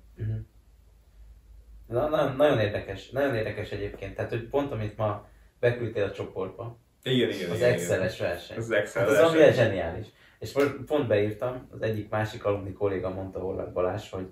[1.86, 4.14] Na, na, nagyon érdekes, nagyon érdekes egyébként.
[4.14, 5.28] Tehát, hogy pont amit ma
[5.60, 8.56] beküldtél a csoportba, Igen, igen, az igen, Excel-es verseny.
[8.56, 10.06] Az Excel Hát az ami zseniális.
[10.38, 14.26] És most pont beírtam, az egyik másik alumni kolléga mondta Horváth Balázs, hogy,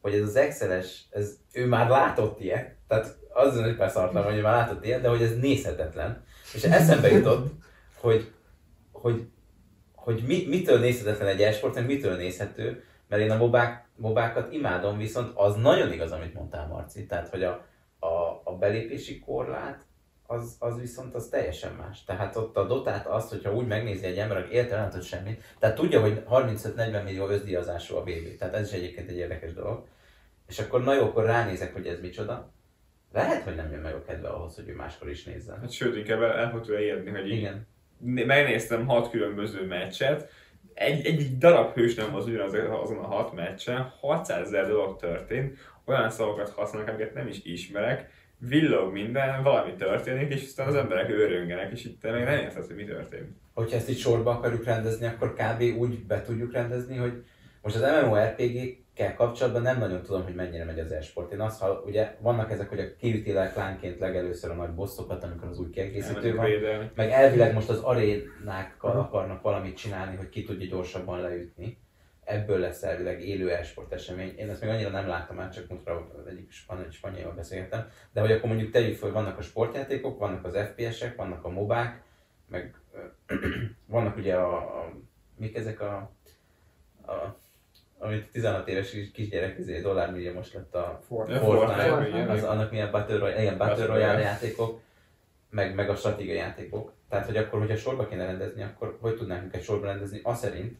[0.00, 4.40] hogy ez az Excel-es, ez, ő már látott ilyet, tehát azon hogy beszartam, hogy ő
[4.40, 6.24] már látott ilyet, de hogy ez nézhetetlen.
[6.54, 7.52] És eszembe jutott,
[8.00, 8.32] hogy,
[8.92, 9.26] hogy,
[9.94, 14.98] hogy mi, mitől nézhetetlen egy esport, meg mitől nézhető, mert én a mobák, mobákat imádom,
[14.98, 17.66] viszont az nagyon igaz, amit mondtál Marci, tehát hogy a,
[17.98, 19.86] a, a belépési korlát,
[20.26, 22.04] az, az viszont az teljesen más.
[22.04, 25.42] Tehát ott a dotát azt, hogyha úgy megnézi egy ember, aki érte nem tud semmit,
[25.58, 29.86] tehát tudja, hogy 35-40 millió özdíjazású a VB, tehát ez is egyébként egy érdekes dolog.
[30.48, 32.52] És akkor na jó, akkor ránézek, hogy ez micsoda.
[33.12, 35.60] Lehet, hogy nem jön meg a kedve ahhoz, hogy ő máskor is nézzen.
[35.60, 37.66] Hát sőt, inkább el, el fog tőle érni, hogy így Igen.
[37.98, 40.30] né- megnéztem hat különböző meccset,
[40.74, 45.58] egy, egy darab hős nem az ugyanaz azon a hat meccsen, 600 ezer dolog történt,
[45.84, 51.10] olyan szavakat használnak, amiket nem is ismerek, villog minden, valami történik, és aztán az emberek
[51.10, 53.28] őröngenek, és itt még nem érted, hogy mi történt.
[53.54, 55.62] hogyha ezt itt sorba akarjuk rendezni, akkor kb.
[55.78, 57.24] úgy be tudjuk rendezni, hogy
[57.62, 61.32] most az MMORPG-kkel kapcsolatban nem nagyon tudom, hogy mennyire megy az e-sport.
[61.32, 65.24] Én azt hall, ugye vannak ezek, hogy a kiütél el klánként legelőször a nagy bosszokat,
[65.24, 66.44] amikor az új kiegészítő van.
[66.44, 66.90] védelni.
[66.94, 71.78] Meg elvileg most az arénákkal akarnak valamit csinálni, hogy ki tudja gyorsabban leütni.
[72.24, 74.34] Ebből lesz elvileg élő e-sport esemény.
[74.36, 77.88] Én ezt még annyira nem láttam át, csak múltkor egyik span- egy spanyolval beszélgettem.
[78.12, 82.02] De hogy akkor mondjuk tegyük föl, vannak a sportjátékok, vannak az FPS-ek, vannak a mobák,
[82.48, 82.74] meg
[83.86, 84.92] vannak ugye a, a
[85.36, 86.10] mik ezek a,
[87.06, 87.36] a
[87.98, 92.70] amit 16 éves kis- kisgyerek izé, dollármillió most lett a Fortnite, Fortnite, igen, az, annak
[92.70, 94.80] milyen Battle Royale, ilyen Battle Battle Royale játékok,
[95.50, 96.92] meg, meg a stratégiai játékok.
[97.08, 100.20] Tehát, hogy akkor, hogyha sorba kéne rendezni, akkor hogy tudnánk őket sorba rendezni?
[100.22, 100.78] Az szerint,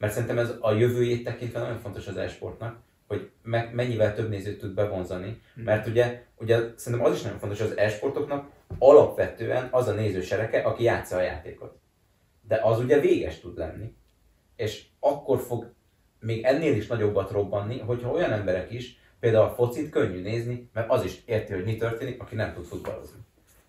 [0.00, 4.58] mert szerintem ez a jövőjét tekintve nagyon fontos az e-sportnak, hogy me- mennyivel több nézőt
[4.58, 9.92] tud bevonzani, mert ugye, ugye szerintem az is nagyon fontos, az e-sportoknak alapvetően az a
[9.92, 11.78] nézősereke, aki játsza a játékot.
[12.48, 13.94] De az ugye véges tud lenni.
[14.56, 15.72] És akkor fog
[16.20, 20.90] még ennél is nagyobbat robbanni, hogyha olyan emberek is, például a focit könnyű nézni, mert
[20.90, 23.18] az is érti, hogy mi történik, aki nem tud futballozni.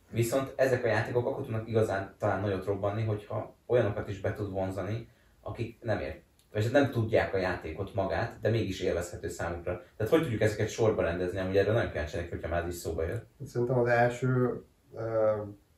[0.09, 4.51] Viszont ezek a játékok akkor tudnak igazán talán nagyot robbanni, hogyha olyanokat is be tud
[4.51, 5.07] vonzani,
[5.41, 9.81] akik nem ért, vagy nem tudják a játékot magát, de mégis élvezhető számukra.
[9.97, 13.25] Tehát hogy tudjuk ezeket sorba rendezni, amúgy erről nagyon kíváncsi hogyha már is szóba jött.
[13.45, 14.63] Szerintem az első
[14.95, 15.31] ö,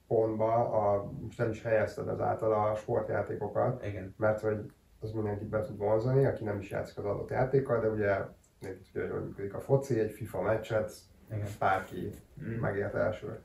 [0.08, 4.14] pontba, a, most el is helyezted ezáltal a sportjátékokat, Igen.
[4.18, 4.58] mert hogy
[5.00, 8.18] az mindenkit be tud vonzani, aki nem is játszik az adott játékkal, de ugye
[8.60, 10.92] mindenki tudja, hogy hogy működik a foci, egy FIFA meccset,
[11.32, 11.48] Igen.
[11.60, 12.60] bárki Mm.
[12.60, 13.40] megért elsőre.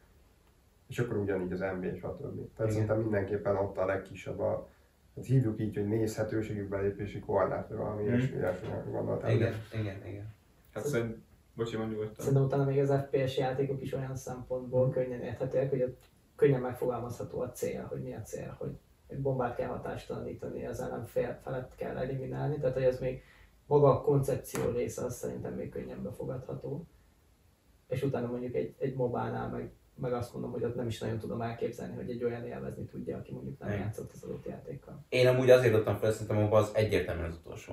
[0.89, 2.23] És akkor ugyanígy az NBA, stb.
[2.23, 2.71] Tehát Igen.
[2.71, 4.69] szerintem mindenképpen ott a legkisebb a,
[5.19, 8.07] hát hívjuk így, hogy nézhetőségük belépési korlát, vagy valami Mm.
[8.07, 9.31] ilyesmi, ilyesminek gondoltam.
[9.31, 10.35] Igen, igen, igen.
[10.75, 11.17] Hát szerint,
[11.55, 12.15] bocsi, mondj nyugodtan.
[12.19, 16.03] Szerintem utána még az FPS játékok is olyan szempontból könnyen érthetőek, hogy ott
[16.37, 21.39] könnyen megfogalmazható a cél, hogy mi a cél, hogy egy bombát kell hatástalanítani, az ellenfél
[21.43, 23.23] felett kell eliminálni, tehát hogy ez még
[23.67, 26.87] maga a koncepció része az szerintem még könnyen befogadható.
[27.89, 31.19] És utána mondjuk egy, egy mobánál meg, meg azt mondom, hogy ott nem is nagyon
[31.19, 33.81] tudom elképzelni, hogy egy olyan élvezni tudja, aki mondjuk nem Igen.
[33.81, 35.05] játszott az adott játékkal.
[35.09, 37.73] Én amúgy azért adtam fel, szerintem abban az egyértelműen az utolsó.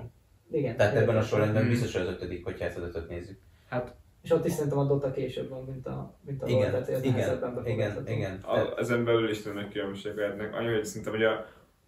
[0.52, 0.78] Igen.
[0.78, 1.70] Tehát ebben a sorrendben Mm.
[1.70, 3.40] biztos, hogy az ötödik, hogyha ezt az ötöt nézzük.
[4.22, 7.04] És ott is szerintem a Dota később van, mint a, mint a Igen, tehát ez
[7.04, 8.40] igen, igen, igen.
[8.42, 10.54] A, ezen belül is tényleg különbségek lehetnek.
[10.54, 11.46] Annyi, hogy szerintem, hogy a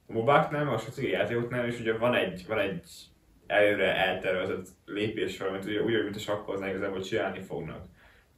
[0.07, 2.89] mobáknál, a stratégiai játékoknál is ugye van egy, van egy
[3.47, 7.85] előre eltervezett lépés, amit ugye úgy, mint a sakkoznál igazából csinálni fognak.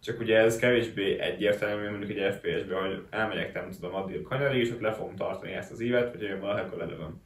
[0.04, 4.62] Csak ugye ez kevésbé egyértelmű, mondjuk egy FPS-ben, hogy elmegyek, nem tudom, addig a kanyarig,
[4.62, 7.22] és ott le fogom tartani ezt az évet, vagy én valahogy akkor lelövöm.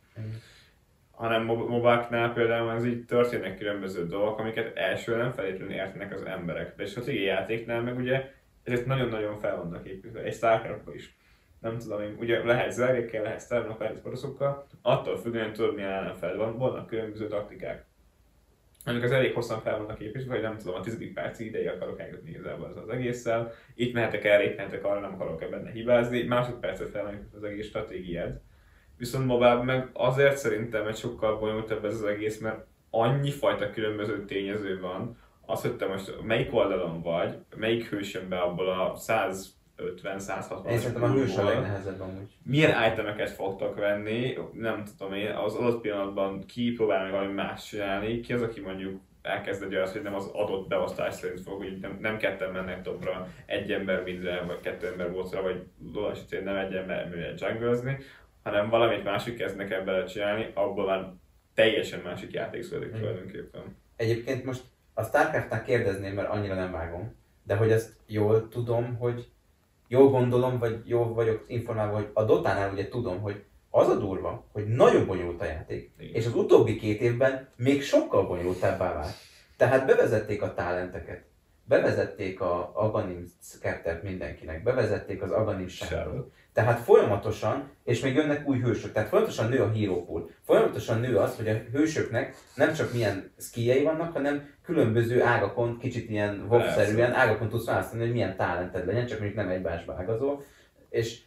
[1.12, 6.24] Hanem mob- mobáknál például ez így történnek különböző dolgok, amiket elsőre nem feltétlenül értenek az
[6.24, 6.76] emberek.
[6.76, 8.32] De stratégiai játéknál meg ugye
[8.64, 10.20] ezek nagyon-nagyon fel vannak építve.
[10.22, 11.16] Egy starcraft is.
[11.60, 16.36] Nem tudom én, ugye lehet zergekkel, lehet sztárnak, lehet oroszokkal, attól függően tudod milyen ellenfel
[16.36, 17.86] van, vannak különböző taktikák.
[18.86, 22.00] Amik az elég hosszan fel vannak építve, hogy nem tudom, a tizedik perc ideig akarok
[22.00, 23.52] eljutni igazából az, az egésszel.
[23.76, 28.40] Itt mehetek el, itt mehetek arra, nem akarok benne hibázni, másodpercet fel az egész stratégiád.
[28.98, 34.26] Viszont mobile meg azért szerintem egy sokkal bonyolultabb ez az egész, mert annyi fajta különböző
[34.26, 38.96] tényező van, az, hogy te most melyik oldalon vagy, melyik hősön be abból a
[39.78, 42.38] 150-160 Én szerintem a hős a legnehezebb amúgy.
[42.44, 47.66] milyen itemeket fogtok venni, nem tudom én, az adott pillanatban ki próbál meg valami más
[47.66, 51.58] csinálni, ki az, aki mondjuk elkezd egy olyat, hogy nem az adott beosztás szerint fog,
[51.58, 56.44] hogy nem, nem ketten mennek topra, egy ember mindre, vagy kettő ember botra, vagy lolasítani,
[56.44, 57.98] nem egy ember művel jungle
[58.44, 61.14] hanem valamit másik kezdnek ebben csinálni, abból már
[61.54, 63.00] teljesen másik játék születik Mm.
[63.00, 63.62] tulajdonképpen.
[63.96, 69.28] Egyébként most a Starcraft-nál kérdezném, mert annyira nem vágom, de hogy ezt jól tudom, hogy
[69.94, 74.46] jól gondolom, vagy jól vagyok informálva, hogy a Dotánál ugye tudom, hogy az a durva,
[74.52, 76.14] hogy nagyon bonyolult a játék, Igen.
[76.14, 79.14] és az utóbbi két évben még sokkal bonyolultabbá vált.
[79.58, 81.24] Tehát bevezették a talenteket,
[81.64, 85.68] bevezették a Aghanim Sceptert mindenkinek, bevezették az Aghanim.
[85.68, 86.24] Shadow.
[86.54, 90.30] Tehát folyamatosan, és még jönnek új hősök, tehát folyamatosan nő a hero pool.
[90.46, 96.10] Folyamatosan nő az, hogy a hősöknek nem csak milyen skilljei vannak, hanem különböző ágakon, kicsit
[96.10, 100.44] ilyen WoW-szerűen ágakon tudsz választani, hogy milyen talented legyen, csak mondjuk nem egymásba ágazol.
[100.90, 101.22] És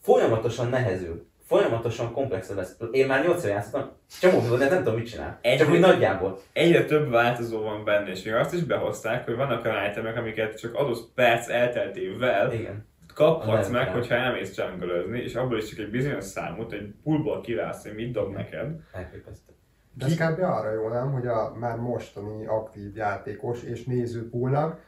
[0.00, 2.76] folyamatosan nehezül, folyamatosan komplexebb lesz.
[2.90, 5.38] Én már 8 éve játszottam, csomó de nem tudom mit csinál.
[5.40, 6.40] Egy- Csak úgy nagyjából.
[6.52, 10.58] egyre több változó van benne, és még azt is behozták, hogy vannak olyan itemek, amiket
[10.60, 12.86] csak adott perc elteltével Igen.
[13.14, 13.92] kaphatsz meg, kell.
[13.94, 18.12] hogyha elmész jungle és abból is csak egy bizonyos számot, egy poolból kiválasztani, hogy mit
[18.12, 18.66] dob neked.
[18.92, 19.52] Elképesztő.
[19.94, 20.42] De ez kb.
[20.42, 24.80] arra jó, nem, hogy a már mostani aktív játékos és nézőpúlnak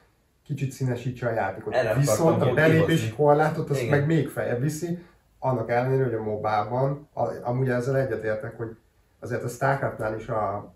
[0.47, 1.75] kicsit színesítse a játékot.
[1.97, 3.99] Viszont a belépési korlátot azt Igen.
[3.99, 4.99] meg még feljebb viszi,
[5.45, 7.09] annak ellenére, hogy a mobában,
[7.43, 8.77] amúgy ezzel egyetértek, hogy
[9.21, 10.75] azért a Starcraftnál is a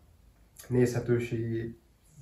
[0.68, 1.78] nézhetőségi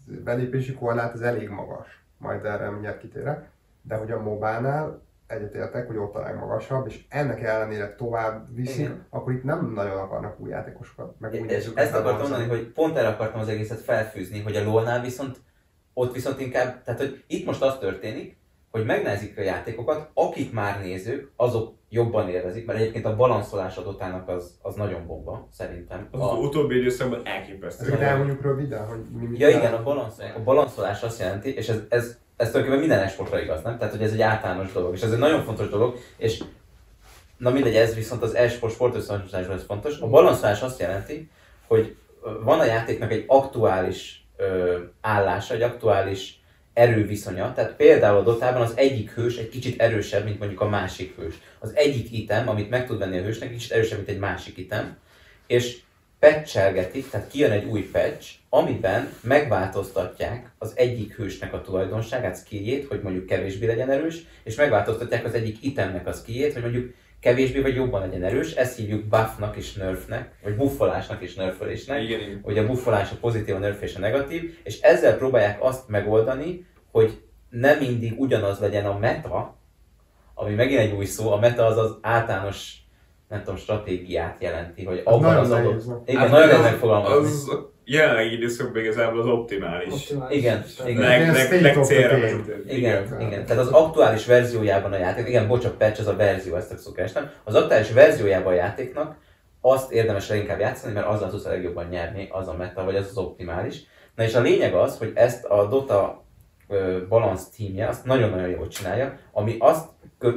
[0.07, 2.05] belépési korlát az elég magas.
[2.19, 3.49] Majd erre mindjárt kitérek.
[3.83, 9.07] De hogy a mobánál egyetértek, hogy ott a legmagasabb, és ennek ellenére tovább viszik, Igen.
[9.11, 12.41] akkor itt nem nagyon akarnak új játékosokat, meg új És ezt akartam bevonzani.
[12.41, 15.41] mondani, hogy pont erre akartam az egészet felfűzni, hogy a LoL-nál viszont
[15.93, 18.37] ott viszont inkább, tehát hogy itt most az történik,
[18.71, 24.29] hogy megnehezik a játékokat, akik már nézők, azok jobban élvezik, mert egyébként a balanszolás adotának
[24.29, 26.09] az, az nagyon bomba, szerintem.
[26.11, 27.83] Az A, utóbbi időszakban elképesztő.
[27.83, 31.69] Ezeket elmondjuk röviden, hogy mi mit ja igen, a, balansz, a balanszolás azt jelenti, és
[31.69, 33.79] ez, ez ez tulajdonképpen minden esportra igaz, nem?
[33.79, 36.43] Tehát, hogy ez egy általános dolog, és ez egy nagyon fontos dolog, és
[37.37, 40.01] na mindegy, ez viszont az esport sportösszehasonlításban ez fontos.
[40.01, 41.31] A balanszolás azt jelenti,
[41.67, 41.97] hogy
[42.45, 46.43] van a játéknak egy aktuális ö, állása, egy aktuális
[46.75, 51.17] erőviszonya, tehát például a Dotában az egyik hős egy kicsit erősebb, mint mondjuk a másik
[51.17, 51.35] hős.
[51.59, 54.97] Az egyik item, amit meg tud venni a hősnek, kicsit erősebb, mint egy másik item,
[55.47, 55.79] és
[56.19, 63.01] patchelgetik, tehát kijön egy új patch, amiben megváltoztatják az egyik hősnek a tulajdonságát, skilljét, hogy
[63.03, 67.75] mondjuk kevésbé legyen erős, és megváltoztatják az egyik itemnek a skilljét, hogy mondjuk kevésbé vagy
[67.75, 72.03] jobban legyen erős, ezt hívjuk buffnak és nerfnek, vagy buffolásnak és nerfölésnek.
[72.03, 72.41] Igen, igen.
[72.43, 76.67] Hogy a buffolás a pozitív, a nerf és a negatív, és ezzel próbálják azt megoldani,
[76.91, 79.57] hogy nem mindig ugyanaz legyen a meta,
[80.35, 82.77] ami megint egy új szó, a meta az az általános
[83.29, 86.09] nem tudom, stratégiát jelenti, hogy abban az adott...
[86.09, 87.29] Igen, Hát nagyon nehéz megfogalmazni.
[87.29, 89.93] Az jelenlegi időszakban igazából az optimális.
[89.93, 90.37] Optimális.
[90.37, 91.01] Igen, igen.
[91.01, 92.21] Leg, leg, state leg of the célra game.
[92.21, 92.65] vezető.
[92.67, 93.47] Igen, igen.
[93.47, 96.93] Tehát az aktuális verziójában a játék, igen, bocs, a patch az a verzió, ezt szó
[96.93, 97.31] kerestem.
[97.45, 99.17] Az aktuális verziójában a játéknak
[99.61, 103.07] azt érdemes leginkább játszani, mert azzal tudsz a legjobban nyerni, az a meta, vagy az
[103.11, 103.83] az optimális.
[104.15, 106.25] Na és a lényeg az, hogy ezt a Dota
[107.09, 109.89] Balance teamje azt nagyon-nagyon jól csinálja, ami azt,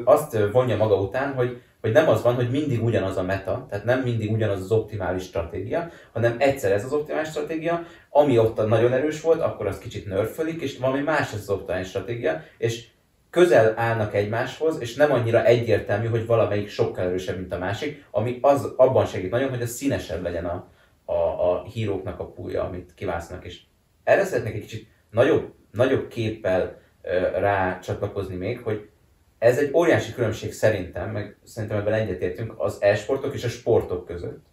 [0.03, 3.85] azt vonja maga után, hogy hogy nem az van, hogy mindig ugyanaz a meta, tehát
[3.85, 8.93] nem mindig ugyanaz az optimális stratégia, hanem egyszer ez az optimális stratégia, ami ott nagyon
[8.93, 12.87] erős volt, akkor az kicsit nerfölik, és valami más az optimális stratégia, és
[13.29, 18.37] közel állnak egymáshoz, és nem annyira egyértelmű, hogy valamelyik sokkal erősebb, mint a másik, ami
[18.41, 20.67] az abban segít nagyon, hogy a színesebb legyen a,
[21.05, 23.61] a, a híróknak a púlja, amit kiválasztanak, és
[24.03, 28.89] erre szeretnék egy kicsit nagyobb, nagyobb képpel ö, rácsatlakozni még, hogy
[29.39, 34.45] ez egy óriási különbség szerintem, meg szerintem ebben egyetértünk az e-sportok és a sportok között.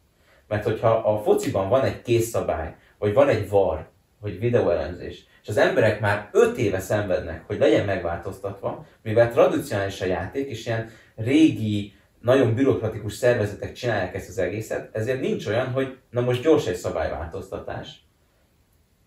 [0.48, 3.88] Mert hogyha a fociban van egy készszabály, vagy van egy VAR,
[4.20, 10.06] vagy videóelemzés, és az emberek már 5 éve szenvednek, hogy legyen megváltoztatva, mivel tradicionális a
[10.06, 15.96] játék, és ilyen régi, nagyon bürokratikus szervezetek csinálják ezt az egészet, ezért nincs olyan, hogy
[16.10, 18.04] na most gyors egy szabályváltoztatás.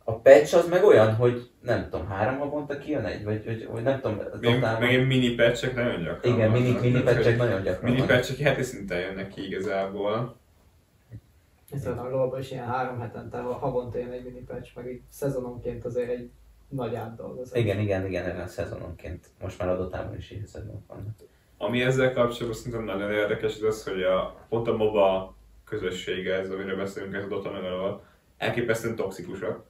[0.09, 3.83] A patch az meg olyan, hogy nem tudom, három havonta kijön egy, vagy, vagy, vagy
[3.83, 7.91] nem tudom, Még, még ilyen mini patchek nagyon gyakran Igen, mini, mini patchek nagyon gyakran
[7.91, 10.35] Mini patchek heti szinten jönnek ki igazából.
[11.71, 15.01] Ez a lolban is ilyen három hetente, ha havonta jön egy mini patch, meg így
[15.09, 16.29] szezononként azért egy
[16.69, 17.59] nagy átdolgozás.
[17.59, 19.27] Igen, igen, igen, igen, a szezononként.
[19.41, 21.15] Most már adotában is így szezonok vannak.
[21.57, 26.49] Ami ezzel kapcsolatban szerintem nagyon érdekes, az az, hogy a, pont a MOBA közössége, ez
[26.49, 27.63] amiről beszélünk, ez a Dota meg
[28.37, 29.65] elképesztően toxikusak.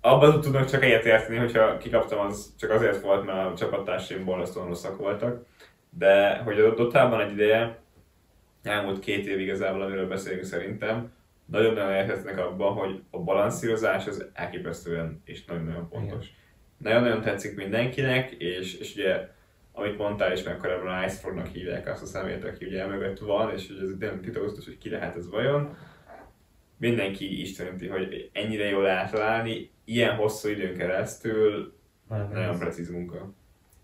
[0.00, 4.66] Abban tudnak csak egyet érteni, hogyha kikaptam, az csak azért volt, mert a csapattársaim borzasztóan
[4.66, 5.44] rosszak voltak.
[5.90, 7.78] De hogy a Dotában egy ideje,
[8.62, 11.12] elmúlt két év igazából, amiről beszélünk szerintem,
[11.46, 16.26] nagyon-nagyon érhetnek abban, hogy a balanszírozás az elképesztően és nagyon-nagyon fontos.
[16.78, 19.28] Nagyon-nagyon tetszik mindenkinek, és, és ugye
[19.72, 23.66] amit mondtál is, mert korábban Icefrognak hívják azt a szemét, aki ugye mögött van, és
[23.66, 25.76] hogy ez nem titokzatos, hogy ki lehet ez vajon.
[26.78, 31.72] Mindenki isteni, hogy ennyire jól lehet találni, ilyen hosszú időn keresztül,
[32.08, 33.32] Nagyon nagyon precíz munka.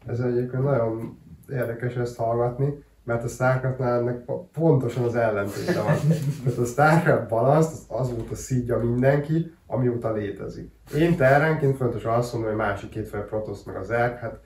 [0.06, 1.18] Ez egyébként nagyon
[1.50, 5.96] érdekes ezt hallgatni, mert a Starcraftnál ennek po- pontosan az ellentéte van.
[6.44, 10.70] Tehát a Starcraft balance az azóta szídja mindenki, amióta létezik.
[10.96, 14.40] Én terrenként fontos azt mondom, hogy másik két fel Protoss meg az Erk, hát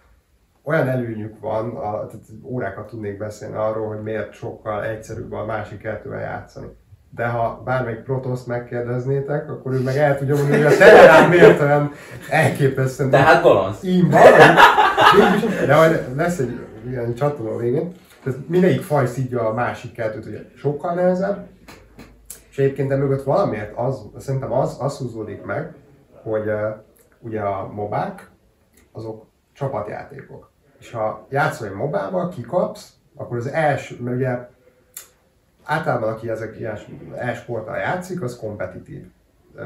[0.63, 5.79] olyan előnyük van, a, tehát órákat tudnék beszélni arról, hogy miért sokkal egyszerűbb a másik
[5.79, 6.69] kettővel játszani.
[7.11, 11.61] De ha bármelyik Protoss megkérdeznétek, akkor ő meg el tudja mondani, hogy a Terrán miért
[11.61, 11.93] olyan
[12.31, 13.83] elképesztően Tehát balansz.
[13.83, 14.23] így van,
[15.19, 17.93] mégis, de majd lesz egy ilyen csatoló végén.
[18.23, 21.47] Tehát mindegyik faj szídja a másik kettőt, ugye sokkal nehezebb.
[22.51, 25.75] És egyébként de mögött valamiért az, szerintem az, az húzódik meg,
[26.23, 26.61] hogy uh,
[27.21, 28.31] ugye a mobák,
[28.93, 30.51] azok csapatjátékok.
[30.81, 34.49] És ha játszol egy mobával, kikapsz, akkor az első, mert ugye
[35.69, 36.79] általában aki ezek ilyen
[37.17, 39.07] e-sporttal játszik, az kompetitív
[39.55, 39.63] uh,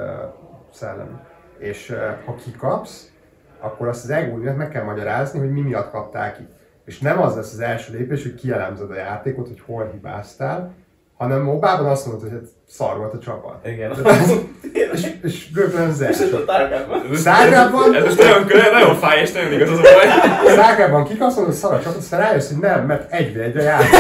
[0.70, 1.20] szellem.
[1.58, 3.12] És uh, ha kikapsz,
[3.60, 6.48] akkor azt az ego meg kell magyarázni, hogy mi miatt kaptál ki.
[6.84, 10.74] És nem az lesz az első lépés, hogy kielemzed a játékot, hogy hol hibáztál,
[11.22, 13.66] hanem mobában azt mondod, hogy hát szar volt a csapat.
[13.66, 13.92] Igen.
[14.92, 16.44] És, és rögtön az első.
[17.22, 17.94] Tárgában.
[17.94, 20.54] Ez most nagyon, nagyon fáj és nagyon igaz az a baj.
[20.54, 23.90] Szárgában kikapsz, mondod, szar a csapat, aztán rájössz, hogy nem, mert egyre egyre játszik.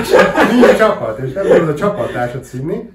[0.00, 0.10] És
[0.50, 2.92] nincs csapat, és nem tudod a csapattársat színni.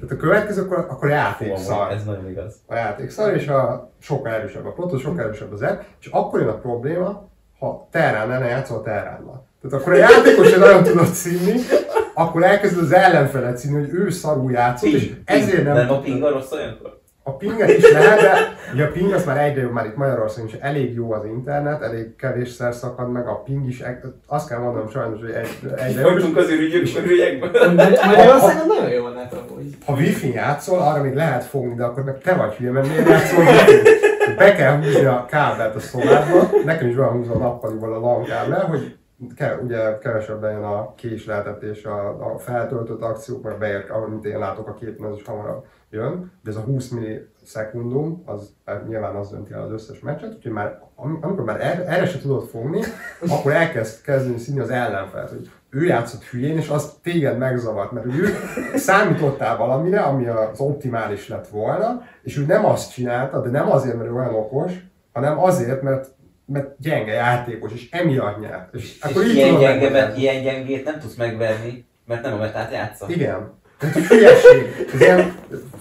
[0.00, 1.92] Tehát a következő, akkor, akkor a játék szar.
[1.92, 2.54] Ez nagyon igaz.
[2.66, 6.40] a játék szar, és a sokkal erősebb a Protoss, sokkal erősebb az E, és akkor
[6.40, 9.46] jön a probléma, ha Terrán ellen játszol Terránnal.
[9.62, 11.60] Tehát akkor a játékos sem nagyon tudod színni,
[12.14, 15.74] akkor elkezded az ellenfelet színni, hogy ő szarul játszott, és ezért nem...
[15.74, 17.02] Nem a pinga rossz olyankor?
[17.26, 20.48] A pinget is lehet, de ugye a ping az már egyre jobb, már itt Magyarországon
[20.48, 23.82] is elég jó az internet, elég kevésszer szakad meg, a ping is,
[24.26, 26.10] azt kell mondanom sajnos, hogy egy, egyre jobb.
[26.10, 27.50] Folytunk az ürügyekből.
[28.06, 29.76] Magyarországon nagyon jó a net amúgy.
[29.84, 33.08] Ha wifi játszol, arra még lehet fogni, de akkor meg te vagy hülye, mert miért
[33.08, 33.44] játszol?
[34.36, 38.24] Be kell húzni a kábelt a szobádba, nekem is van húzva a nappaliból a LAN
[38.24, 38.96] kábel, hogy
[39.34, 44.68] ke, ugye kevesebb legyen a késleltetés, a, a feltöltött akciók, mert beér, amit én látok
[44.68, 48.54] a képen, az is hamarabb jön, de ez a 20 millisekundum, az
[48.88, 52.18] nyilván az dönti el az összes meccset, úgyhogy már, am- amikor már erre, erre se
[52.18, 52.80] tudod fogni,
[53.28, 58.06] akkor elkezd kezdeni színni az ellenfelet, hogy ő játszott hülyén, és az téged megzavart, mert
[58.06, 58.24] ő
[58.74, 63.96] számítottál valamire, ami az optimális lett volna, és ő nem azt csinálta, de nem azért,
[63.96, 64.72] mert ő olyan okos,
[65.12, 66.14] hanem azért, mert
[66.46, 68.74] mert gyenge játékos, és emiatt nyert.
[68.74, 70.20] És, És akkor így ilyen, gyenge, megmagyarázni.
[70.20, 73.06] ilyen gyengét nem tudsz megverni, mert nem a metát játsza.
[73.08, 73.52] Igen.
[73.78, 74.86] Tehát hülyeség.
[74.94, 75.34] Ez ilyen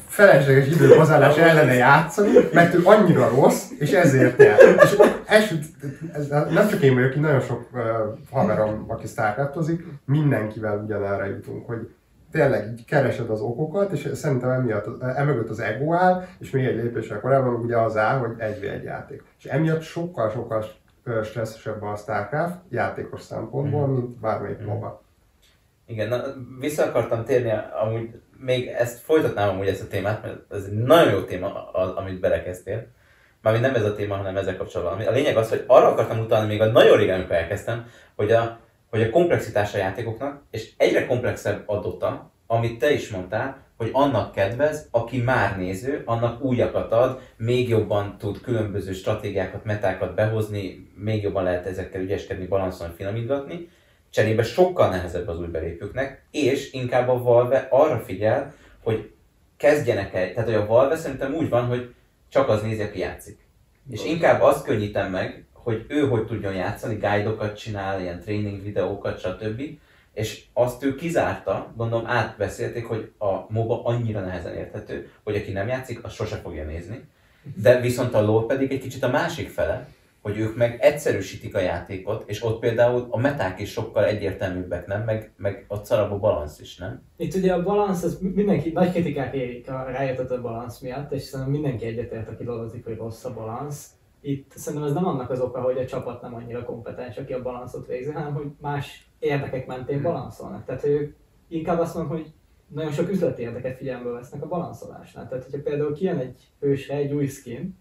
[0.07, 4.57] felesleges időpazarlás ellene játszani, mert ő annyira rossz, és ezért nyer.
[4.81, 4.95] És
[5.25, 5.49] ez,
[6.13, 7.81] ez, nem csak én vagyok, nagyon sok uh,
[8.31, 11.89] haverom, aki sztárkatozik, mindenkivel ugyanerre jutunk, hogy
[12.33, 16.75] tényleg így keresed az okokat, és szerintem emiatt, emögött az ego áll, és még egy
[16.75, 19.23] lépéssel korábban ugye az áll, hogy egy egy játék.
[19.37, 20.65] És emiatt sokkal-sokkal
[21.23, 25.01] stresszesebb a StarCraft játékos szempontból, mint bármelyik MOBA.
[25.85, 26.21] Igen, na,
[26.59, 27.51] vissza akartam térni,
[27.83, 31.89] amúgy még ezt folytatnám amúgy ezt a témát, mert ez egy nagyon jó téma, az,
[31.89, 32.87] amit belekezdtél.
[33.41, 35.07] Mármint nem ez a téma, hanem ezzel kapcsolatban.
[35.07, 38.59] A lényeg az, hogy arra akartam utalni még a nagyon régen, amikor elkezdtem, hogy a,
[38.93, 44.31] hogy a komplexitás a játékoknak, és egyre komplexebb adota, amit te is mondtál, hogy annak
[44.31, 51.21] kedvez, aki már néző, annak újakat ad, még jobban tud különböző stratégiákat, metákat behozni, még
[51.21, 53.69] jobban lehet ezekkel ügyeskedni, balanszolni, finomítgatni.
[54.09, 58.53] Cserébe sokkal nehezebb az új belépőknek, és inkább a Valve arra figyel,
[58.83, 59.11] hogy
[59.57, 61.93] kezdjenek el, tehát hogy a Valve szerintem úgy van, hogy
[62.29, 63.39] csak az nézi, aki játszik.
[63.89, 69.19] És inkább azt könnyítem meg, hogy ő hogy tudjon játszani, guidokat csinál, ilyen tréning videókat,
[69.19, 69.61] stb.
[70.13, 75.67] És azt ő kizárta, gondolom átbeszélték, hogy a MOBA annyira nehezen érthető, hogy aki nem
[75.67, 77.03] játszik, az sose fogja nézni.
[77.61, 79.87] De viszont a LoL pedig egy kicsit a másik fele,
[80.21, 85.03] hogy ők meg egyszerűsítik a játékot, és ott például a meták is sokkal egyértelműbbek, nem?
[85.03, 87.01] Meg, meg ott szarabb a balansz is, nem?
[87.17, 91.53] Itt ugye a balansz, az mindenki, nagy kritikák érik a rájöttet balansz miatt, és szerintem
[91.53, 93.85] mindenki egyetért, aki dolgozik, hogy rossz a balansz.
[94.25, 97.41] Itt szerintem ez nem annak az oka, hogy a csapat nem annyira kompetens, aki a
[97.41, 100.65] balanszot végzi, hanem hogy más érdekek mentén balanszolnak.
[100.65, 101.15] Tehát hogy ők
[101.47, 102.33] inkább azt mondom, hogy
[102.67, 105.27] nagyon sok üzleti érdeket figyelembe vesznek a balanszolásnál.
[105.27, 107.77] Tehát, hogyha például kijön egy hősre egy új skin,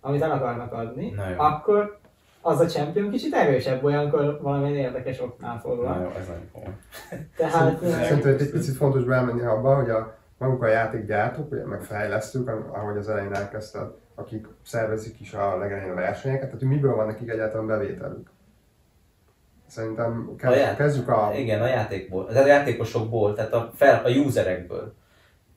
[0.00, 1.98] amit el akarnak adni, akkor
[2.40, 5.88] az a champion kicsit erősebb olyankor valamilyen érdekes oknál fogva.
[5.88, 6.74] Na jó, ez nagyon komoly.
[7.36, 12.48] Tehát, Szerintem egy picit fontos bemenni abba, hogy a maguk a játékgyártók, ugye, meg fejlesztők,
[12.48, 17.06] ahogy az elején elkezdted, akik szervezik is a legelején a versenyeket, tehát hogy miből van
[17.06, 18.30] nekik egyáltalán bevételük.
[19.66, 21.32] Szerintem A kezd, ját- kezdjük a...
[21.36, 24.94] Igen, a játékból, tehát a játékosokból, tehát a, fel, a userekből.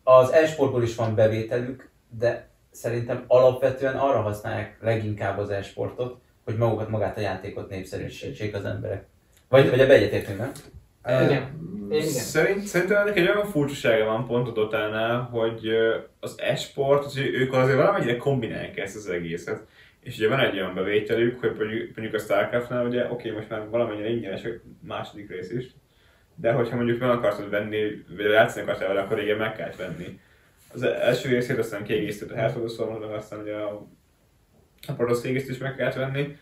[0.03, 6.89] Az e-sportból is van bevételük, de szerintem alapvetően arra használják leginkább az e-sportot, hogy magukat,
[6.89, 9.05] magát a játékot népszerűsítsék az emberek.
[9.49, 10.51] Vagy, vagy a egyetértünk, nem?
[11.07, 11.65] Igen.
[11.89, 12.01] Igen.
[12.09, 15.69] Szerint, szerintem ennek egy olyan furcsasága van pont a Dotánál, hogy
[16.19, 19.65] az e-sport, az, ő- ők azért valamennyire kombinálják ezt az egészet.
[19.99, 23.69] És ugye van egy olyan bevételük, hogy mondjuk, mondjuk a Starcraftnál ugye, oké, most már
[23.69, 24.49] valamennyire ingyenes a
[24.81, 25.65] második rész is,
[26.35, 30.19] de hogyha mondjuk meg akartad venni, vagy játszani akartál vele, akkor igen, meg kellett venni.
[30.73, 33.87] Az első részét aztán kiegészített a the Storm-ot, aztán ugye a,
[34.87, 36.35] a kiegészítést is meg kellett venni.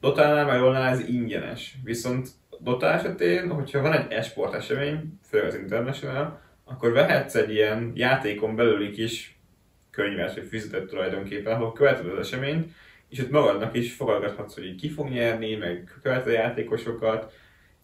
[0.00, 1.74] Dotánál meg Lolnál ez ingyenes.
[1.84, 2.28] Viszont
[2.60, 8.56] Dota esetén, hogyha van egy esport esemény, főleg az International, akkor vehetsz egy ilyen játékon
[8.56, 9.38] belüli kis
[9.90, 12.72] könyvet, vagy fizetett tulajdonképpen, ahol követed az eseményt,
[13.08, 17.32] és ott magadnak is fogadgathatsz, hogy ki fog nyerni, meg követed a játékosokat,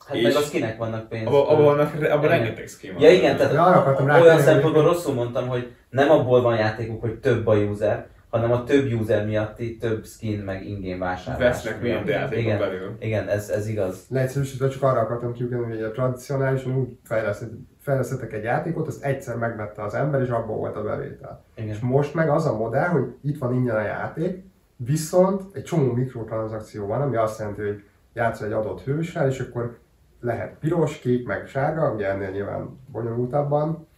[0.07, 1.27] Hát És- meg az kinek vannak pénz.
[1.27, 3.03] abban abba vannak, abban rengeteg van.
[3.03, 7.47] Ja igen, tehát arra olyan szempontból rosszul mondtam, hogy nem abból van játékuk, hogy több
[7.47, 11.49] a user, hanem a több user miatti több skin meg ingame vásárlás.
[11.49, 12.97] Vesznek mindent a játékon igen, belül.
[12.99, 14.07] igen, ez, ez igaz.
[14.09, 19.37] Leegyszerűsítve csak arra akartam kiugrani, hogy a tradicionálisan úgy fejlesztett, fejlesztettek egy játékot, azt egyszer
[19.37, 21.45] megvette az ember, és abból volt a bevétel.
[21.55, 21.69] Igen.
[21.69, 24.45] És most meg az a modell, hogy itt van ingyen a játék,
[24.77, 29.79] viszont egy csomó mikrotranszakció van, ami azt jelenti, hogy játszol egy adott hőssel, és akkor
[30.21, 33.89] lehet piros, kék, meg sárga, ugye ennél nyilván bonyolultabban,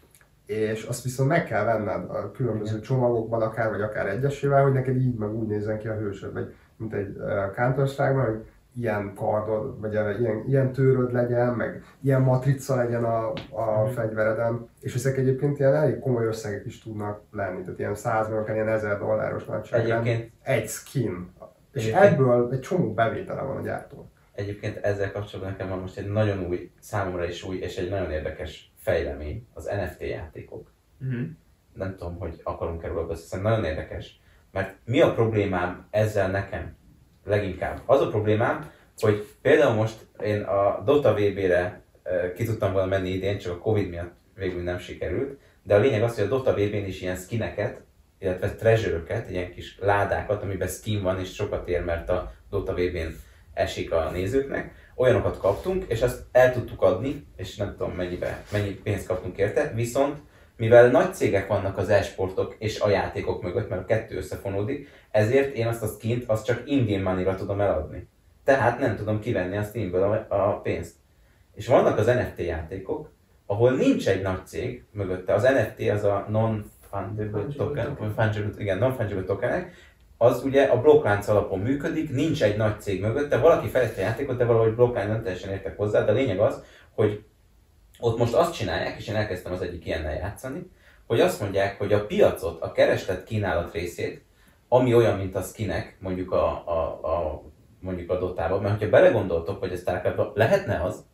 [0.47, 4.97] és azt viszont meg kell venned a különböző csomagokban, akár vagy akár egyesével, hogy neked
[4.97, 8.45] így meg úgy nézzen ki a hősöd, vagy mint egy uh, counter hogy
[8.81, 13.93] ilyen kardod, vagy ilyen, ilyen tőröd legyen, meg ilyen matrica legyen a, a Mhm.
[13.93, 18.39] fegyvereden, és ezek egyébként ilyen elég komoly összegek is tudnak lenni, tehát ilyen 100 vagy
[18.39, 20.07] akár ilyen 1000 dolláros nagyságrend.
[20.43, 21.31] Egy skin.
[21.73, 24.07] És Egyébként- ebből egy csomó bevétele van a gyártónak.
[24.35, 28.11] egyébként ezzel kapcsolatban nekem van most egy nagyon új, számomra is új, és egy nagyon
[28.11, 30.73] érdekes fejlemény, az NFT játékok.
[31.01, 31.27] Uh-huh.
[31.75, 34.21] nem tudom, hogy akarunk erről beszélni, nagyon érdekes.
[34.51, 36.77] Mert mi a problémám ezzel nekem
[37.25, 37.81] leginkább?
[37.87, 41.83] Az a problémám, hogy például most én a Dota VB-re
[42.35, 46.03] ki tudtam volna menni idén, csak a Covid miatt végül nem sikerült, de a lényeg
[46.03, 47.83] az, hogy a Dota VB-n is ilyen skineket,
[48.19, 53.15] illetve treasure ilyen kis ládákat, amiben skin van és sokat ér, mert a Dota VB-n
[53.55, 58.71] esik a nézőknek, olyanokat kaptunk, és ezt el tudtuk adni, és nem tudom mennyibe, mennyi
[58.71, 60.17] pénzt kaptunk érte, viszont
[60.57, 65.55] mivel nagy cégek vannak az e-sportok és a játékok mögött, mert a kettő összefonódik, ezért
[65.55, 68.09] én azt a skint azt csak in-game money-ra tudom eladni.
[68.45, 70.95] Tehát nem tudom kivenni a Steamből a, a pénzt.
[71.55, 73.11] És vannak az NFT játékok,
[73.47, 75.35] ahol nincs egy nagy cég mögötte.
[75.35, 78.55] Az NFT az a non-fungible Fungible token, token.
[78.59, 79.73] igen, non-fungible tokenek,
[80.23, 84.37] az ugye a blokklánc alapon működik, nincs egy nagy cég mögötte, valaki fejleszti a játékot,
[84.37, 86.63] de valahogy blokklánc nem teljesen értek hozzá, de a lényeg az,
[86.95, 87.25] hogy
[88.01, 90.71] ott most azt csinálják, és én elkezdtem az egyik ilyennel játszani,
[91.07, 94.25] hogy azt mondják, hogy a piacot, a kereslet kínálat részét,
[94.69, 97.43] ami olyan, mint a skinek, mondjuk a, a, a
[97.81, 101.05] mondjuk a dotában, mert hogyha belegondoltok, hogy a starcraft lehetne az,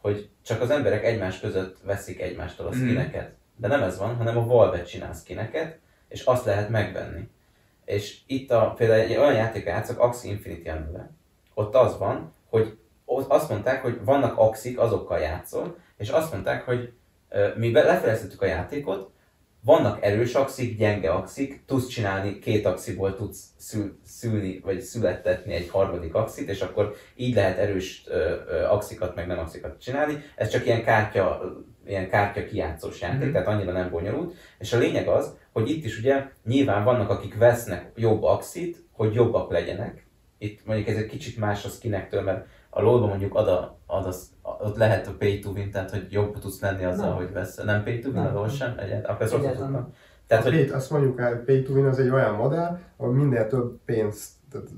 [0.00, 2.78] hogy csak az emberek egymás között veszik egymástól a Mhm.
[2.78, 3.30] skineket.
[3.56, 5.78] De nem ez van, hanem a Valve csinál skineket,
[6.08, 7.28] és azt lehet megvenni.
[7.84, 11.10] És itt a, például egy olyan játéka játszok, Axie Infinity a neve.
[11.54, 16.64] Ott az van, hogy ott azt mondták, hogy vannak axik, azokkal játszol, és azt mondták,
[16.64, 16.92] hogy
[17.56, 19.10] mi lefejlesztettük a játékot,
[19.64, 25.68] vannak erős axik, gyenge axik, tudsz csinálni, két axiból tudsz szül, szülni, vagy születtetni egy
[25.68, 30.22] harmadik axit, és akkor így lehet erős ö, ö, axikat, meg nem axikat csinálni.
[30.36, 31.42] Ez csak ilyen kártya,
[31.86, 33.32] ilyen kártya kijátszós játék, Mhm.
[33.32, 34.34] tehát annyira nem bonyolult.
[34.58, 39.14] És a lényeg az, hogy itt is ugye nyilván vannak, akik vesznek jobb axit, hogy
[39.14, 40.06] jobbak legyenek.
[40.38, 44.06] Itt mondjuk ez egy kicsit más a skinektől, mert a lol mondjuk ad, a, ad
[44.06, 47.16] az, ott lehet a pay to win, tehát hogy jobb tudsz lenni azzal, Nem.
[47.16, 47.56] hogy vesz.
[47.56, 48.78] Nem pay to win a LOL sem?
[48.78, 49.34] Egyet, akkor ezt.
[50.26, 53.12] Tehát, a hogy pay, azt mondjuk el, pay to win az egy olyan modell, ahol
[53.12, 54.68] minél több pénzt, tehát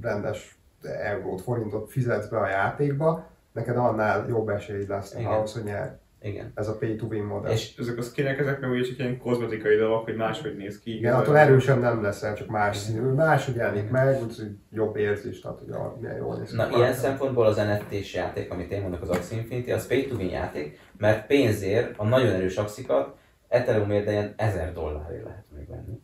[0.00, 5.26] rendes eurót, forintot fizetsz be a játékba, neked annál jobb esélyed lesz Igen.
[5.26, 5.98] ahhoz, hogy nyer.
[6.22, 6.52] Igen.
[6.54, 7.52] Ez a pay to win modell.
[7.52, 10.96] És Ezek a skinek, ezek meg ugye csak ilyen kozmetikai dolgok, hogy máshogy néz ki.
[10.96, 15.58] Igen, attól erősen nem leszel, csak más színű, máshogy jelenik meg, úgyhogy jobb érzést ad,
[15.58, 16.56] hogy a, milyen jól néz ki.
[16.56, 20.14] Na, ilyen szempontból az NFT-s játék, amit én mondok, az Axie Infinity, az pay to
[20.14, 23.16] win játék, mert pénzért a nagyon erős axikat
[23.48, 26.00] Ethereumért de ilyen 1000 dollárért lehet megvenni.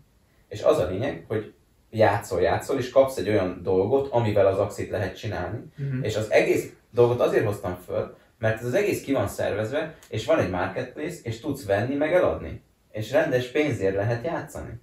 [0.49, 1.53] És az a lényeg, hogy
[1.91, 6.03] játszol, játszol, és kapsz egy olyan dolgot, amivel az axit lehet csinálni, Mhm.
[6.03, 10.26] És az egész dolgot azért hoztam föl, mert ez az egész ki van szervezve, és
[10.26, 12.62] van egy marketplace, és tudsz venni, meg eladni.
[12.91, 14.80] És rendes pénzért lehet játszani.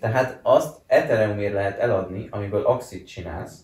[0.00, 3.58] Tehát azt Ethereumért lehet eladni, amiből Axit csinálsz,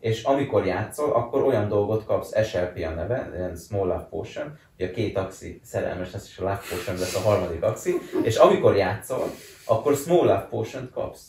[0.00, 4.86] és amikor játszol, akkor olyan dolgot kapsz, SLP a neve, ilyen Small Love Potion, hogy
[4.86, 8.76] a két axi szerelmes lesz, és a Love Potion lesz a harmadik axi, és amikor
[8.76, 9.30] játszol,
[9.66, 11.26] akkor Small Love Potion-t kapsz.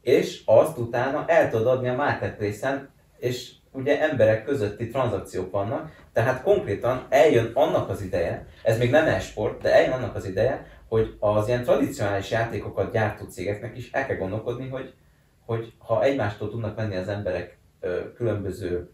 [0.00, 6.42] És azt utána el tudod adni a marketplace-en, és ugye emberek közötti tranzakciók vannak, tehát
[6.42, 11.16] konkrétan eljön annak az ideje, ez még nem e-sport, de eljön annak az ideje, hogy
[11.18, 14.94] az ilyen tradicionális játékokat gyártó cégeknek is el kell gondolkodni, hogy,
[15.46, 18.90] hogy ha egymástól tudnak venni az emberek ö, különböző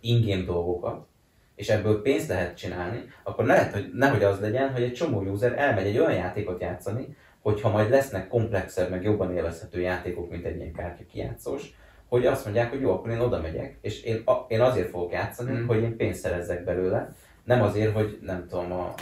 [0.00, 1.06] ingame dolgokat,
[1.54, 5.58] és ebből pénzt lehet csinálni, akkor lehet, hogy nehogy az legyen, hogy egy csomó user
[5.58, 10.56] elmegy egy olyan játékot játszani, hogyha majd lesznek komplexebb, meg jobban élvezhető játékok, mint egy
[10.56, 11.76] ilyen kártya kijátszós,
[12.08, 15.12] hogy azt mondják, hogy jó, akkor én oda megyek, és én, a, én azért fogok
[15.12, 15.66] játszani, Mm.
[15.66, 17.12] hogy én pénzt szerezzek belőle,
[17.44, 18.94] nem azért, hogy nem tudom, a,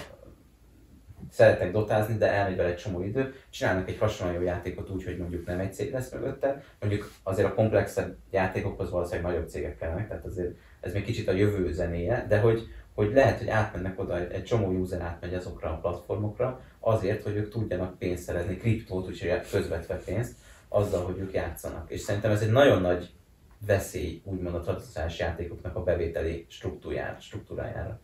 [1.30, 5.18] szeretek dotázni, de elmegy vele egy csomó idő, csinálnak egy hasonló jó játékot úgy, hogy
[5.18, 10.08] mondjuk nem egy cég lesz mögötte, mondjuk azért a komplexebb játékokhoz valószínűleg nagyobb cégek kellenek,
[10.08, 12.62] tehát azért ez még kicsit a jövő zenéje, de hogy,
[12.94, 17.36] hogy lehet, hogy átmennek oda, egy, egy csomó user átmegy azokra a platformokra, azért, hogy
[17.36, 20.34] ők tudjanak pénzt szerezni, kriptót, úgyhogy közvetve pénzt,
[20.68, 21.90] azzal, hogy ők játszanak.
[21.90, 23.14] És szerintem ez egy nagyon nagy
[23.66, 27.16] veszély, úgymond a tradicionális játékoknak a bevételi struktúrájára.
[27.20, 27.98] struktúrájára.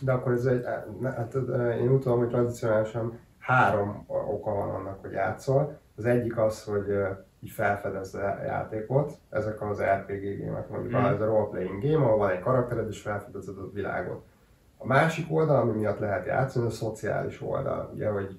[0.00, 0.64] De akkor ez egy,
[1.02, 1.34] hát
[1.80, 5.78] én úgy tudom, hogy tradicionálisan három oka van annak, hogy játszol.
[5.96, 6.86] Az egyik az, hogy
[7.40, 11.04] így felfedezd a játékot, ezek az RPG gémek, mondjuk mm.
[11.04, 14.24] ez a role-playing game, ahol van egy karaktered és felfedezed a világot.
[14.78, 18.38] A másik oldal, ami miatt lehet játszani, a szociális oldal, ugye, hogy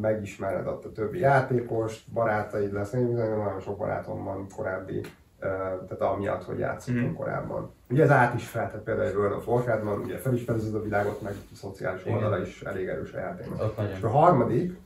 [0.00, 5.00] megismered ott a többi játékost, barátaid lesznek, én nagyon sok barátom van korábbi
[5.38, 7.14] tehát amiatt, hogy játszottunk Mhm.
[7.16, 7.70] korábban.
[7.90, 11.22] Ugye ez át is fel, tehát például egy World of Warcraft-ban, ugye felismerezed a világot,
[11.22, 13.60] meg a szociális oldala is elég erős a játéknak.
[13.96, 14.76] És a harmadik,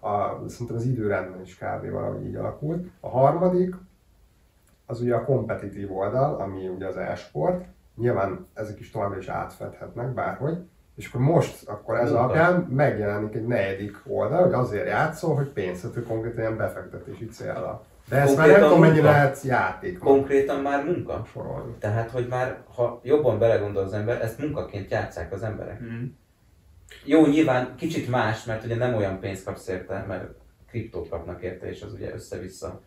[0.00, 1.90] a, szerintem az időrendben is kb.
[1.90, 2.86] valahogy így alakult.
[3.00, 3.74] A harmadik,
[4.86, 7.64] az ugye a kompetitív oldal, ami ugye az e-sport.
[7.96, 10.58] Nyilván ezek is továbbra is átfedhetnek bárhogy.
[10.98, 12.22] És akkor most, akkor ez Munka.
[12.24, 17.84] alapján megjelenik egy negyedik oldal, hogy azért játszol, hogy pénzt konkrétan ilyen befektetési célra.
[18.08, 21.26] De ezt már nem tudom, mennyire lehet játék Konkrétan már munka.
[21.32, 21.74] sorolni.
[21.78, 25.80] Tehát, hogy már, ha jobban belegondol az ember, ezt munkaként játszák az emberek.
[25.80, 26.04] Mhm.
[27.04, 30.28] Jó, nyilván kicsit más, mert ugye nem olyan pénzt kapsz érte, mert
[30.68, 32.80] kriptót kapnak érte, és az ugye össze-vissza.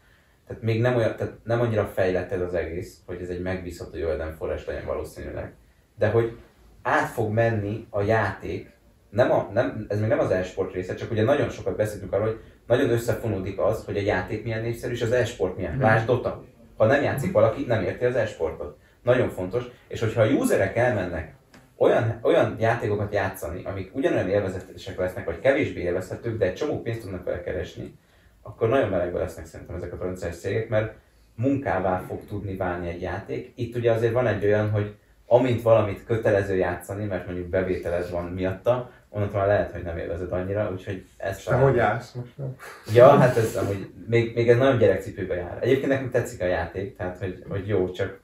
[0.47, 3.97] Tehát még nem, olyan, tehát nem annyira fejlett ez az egész, hogy ez egy megbízható
[3.97, 5.53] jövedelemforrás legyen valószínűleg.
[5.97, 6.37] De hogy
[6.81, 8.69] át fog menni a játék,
[9.09, 12.25] nem a, nem, ez még nem az e-sport része, csak ugye nagyon sokat beszéltünk arról,
[12.25, 15.77] hogy nagyon összefonódik az, hogy a játék milyen népszerű, és az e-sport milyen.
[15.77, 16.43] Lásd Dota.
[16.77, 18.77] Ha nem játszik valaki, nem érti az e-sportot.
[19.03, 19.63] Nagyon fontos.
[19.87, 21.33] És hogyha a userek elmennek
[21.77, 27.01] olyan, olyan játékokat játszani, amik ugyanolyan élvezetesek lesznek, vagy kevésbé élvezhetők, de egy csomó pénzt
[27.01, 27.95] tudnak vele keresni,
[28.41, 30.93] akkor nagyon melegbe lesznek szerintem ezek a transzciális cégek, mert
[31.35, 33.51] munkává fog tudni válni egy játék.
[33.55, 34.95] Itt ugye azért van egy olyan, hogy
[35.33, 40.31] amint valamit kötelező játszani, mert mondjuk bevételed van miatta, onnantól már lehet, hogy nem élvezed
[40.31, 42.37] annyira, úgyhogy ez Te hogy állsz most?
[42.37, 42.55] Nem?
[42.93, 45.57] Ja, hát ez amúgy, még, még ez nagyon gyerekcipőbe jár.
[45.61, 48.19] Egyébként nekem tetszik a játék, tehát hogy, hogy jó, csak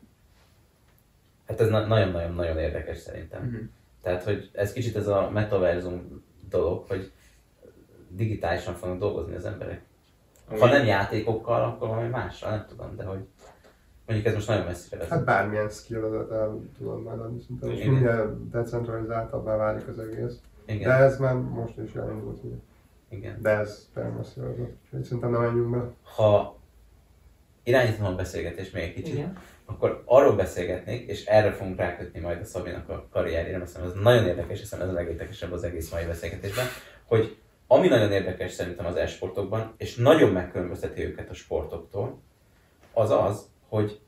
[1.47, 3.43] hát ez na- nagyon-nagyon-nagyon érdekes szerintem.
[3.43, 3.63] Mhm.
[4.03, 7.11] Tehát, hogy ez kicsit ez a metaverzum dolog, hogy
[8.09, 9.81] digitálisan fognak dolgozni az emberek.
[10.59, 13.27] Ha nem játékokkal, akkor valami mással, nem tudom, de hogy
[14.07, 15.11] mondjuk ez most nagyon messzire vezet.
[15.13, 17.93] Hát bármilyen skill el tudod majd adni szerintem, és Igen.
[17.93, 20.39] minél decentralizáltabbá válik az egész.
[20.65, 22.55] De Igen, ez már most is elindult, ugye.
[23.09, 23.41] igen.
[23.41, 25.89] De ez természetesen, úgyhogy szerintem nem menjünk be.
[26.15, 26.57] Ha
[27.63, 29.37] irányítanom a beszélgetést még egy kicsit, Igen.
[29.65, 34.25] akkor arról beszélgetnék, és erre fogunk rákötni majd a Szabinak a karrierjére, mert ez nagyon
[34.25, 36.65] érdekes, hiszen ez a legérdekesebb az egész mai beszélgetésben,
[37.05, 37.37] hogy
[37.67, 42.19] ami nagyon érdekes szerintem az e-sportokban, és nagyon megkülönbözteti őket a sportoktól,
[42.93, 43.99] az az, hogy,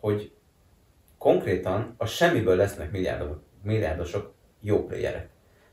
[0.00, 0.32] hogy
[1.18, 5.28] konkrétan a semmiből lesznek milliárdosok, milliárdosok jó playerek.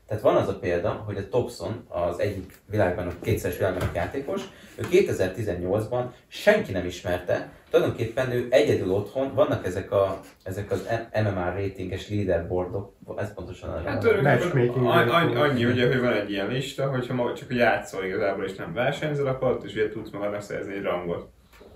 [0.06, 4.42] Tehát van az a példa, hogy a Topson az egyik világban, kétszeres világban játékos,
[4.76, 11.54] ő 2018-ban senki nem ismerte, tulajdonképpen ő egyedül otthon, vannak ezek, a, ezek az MMR
[11.56, 14.86] ratinges leaderboardok, ez pontosan a Hát Matchmaking.
[14.86, 18.54] an- annyi, annyi ugye, hogy van egy ilyen lista, hogyha maga csak játszol igazából és
[18.54, 21.28] nem versenyzel, akkor ott is ugye tudsz magadnak szerezni egy rangot.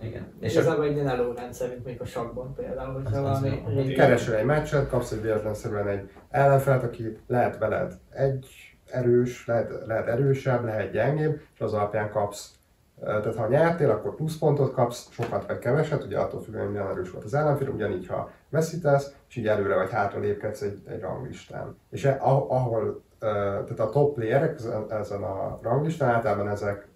[0.02, 0.26] Igen.
[0.40, 4.44] És igazából egy ilyen előrendszer, mint mondjuk a sakban például, hogyha valami régi- Keresel egy
[4.44, 8.46] meccset, kapsz egy véletlenszerűen egy ellenfelet, aki lehet veled egy
[8.90, 12.54] erős, lehet, lehet erősebb, lehet gyengébb, és az alapján kapsz.
[13.00, 16.88] Tehát ha nyertél, akkor plusz pontot kapsz, sokat vagy keveset, ugye attól függően, hogy milyen
[16.90, 21.00] erős volt az ellenfél, ugyanígy ha veszítesz, és így előre vagy hátra lépkedsz egy, egy
[21.00, 21.76] ranglistán.
[21.90, 24.54] És e- ah- ahol, tehát a top playerek
[24.90, 26.88] ezen- a ranglistán általában ezek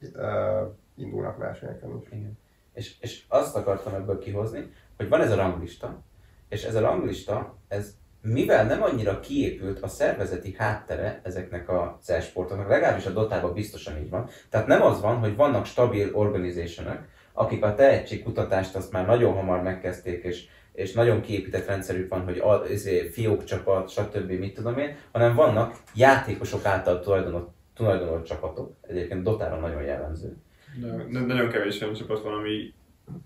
[0.95, 2.09] indulnak versenyeken is.
[2.13, 2.39] igen.
[2.77, 6.03] És, és azt akartam ebből kihozni, hogy van ez a ranglista,
[6.49, 12.69] és ez a ranglista, ez mivel nem annyira kiépült a szervezeti háttere ezeknek a e-sportoknak,
[12.69, 14.29] legalábbis a Dotában biztosan így van.
[14.51, 16.99] Tehát nem az van, hogy vannak stabil organizationok,
[17.33, 22.39] akik a tehetségkutatást azt már nagyon hamar megkezdték, és, és nagyon kiépített rendszerük van, hogy
[22.39, 24.31] a, izé, fiók csapat, stb.
[24.31, 28.75] mit tudom én, hanem vannak játékosok által tulajdonolt, tulajdonolt csapatok.
[28.81, 30.37] Egyébként Dotára nagyon jellemző.
[30.81, 32.75] De, de nagyon kevés olyan csapat van, ami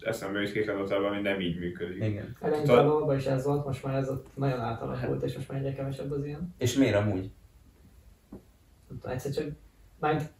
[0.00, 2.04] eszembe is kéklandotában, ami nem így működik.
[2.04, 2.36] Igen.
[2.40, 6.10] Eleinte is ez volt, most már ez ott nagyon átalakult, és most már egyre kevesebb
[6.10, 6.54] az ilyen.
[6.58, 7.30] És miért amúgy?
[8.88, 9.48] Nem tudom, Egyszer csak,
[9.98, 10.30] már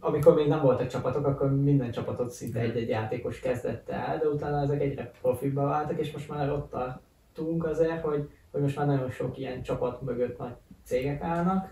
[0.00, 4.60] amikor még nem voltak csapatok, akkor minden csapatot szinte egy-egy játékos kezdett el, de utána
[4.60, 9.10] ezek egyre profibbá váltak, és most már ott tartunk azért, hogy, hogy most már nagyon
[9.10, 10.54] sok ilyen csapat mögött nagy
[10.84, 11.70] cégek állnak,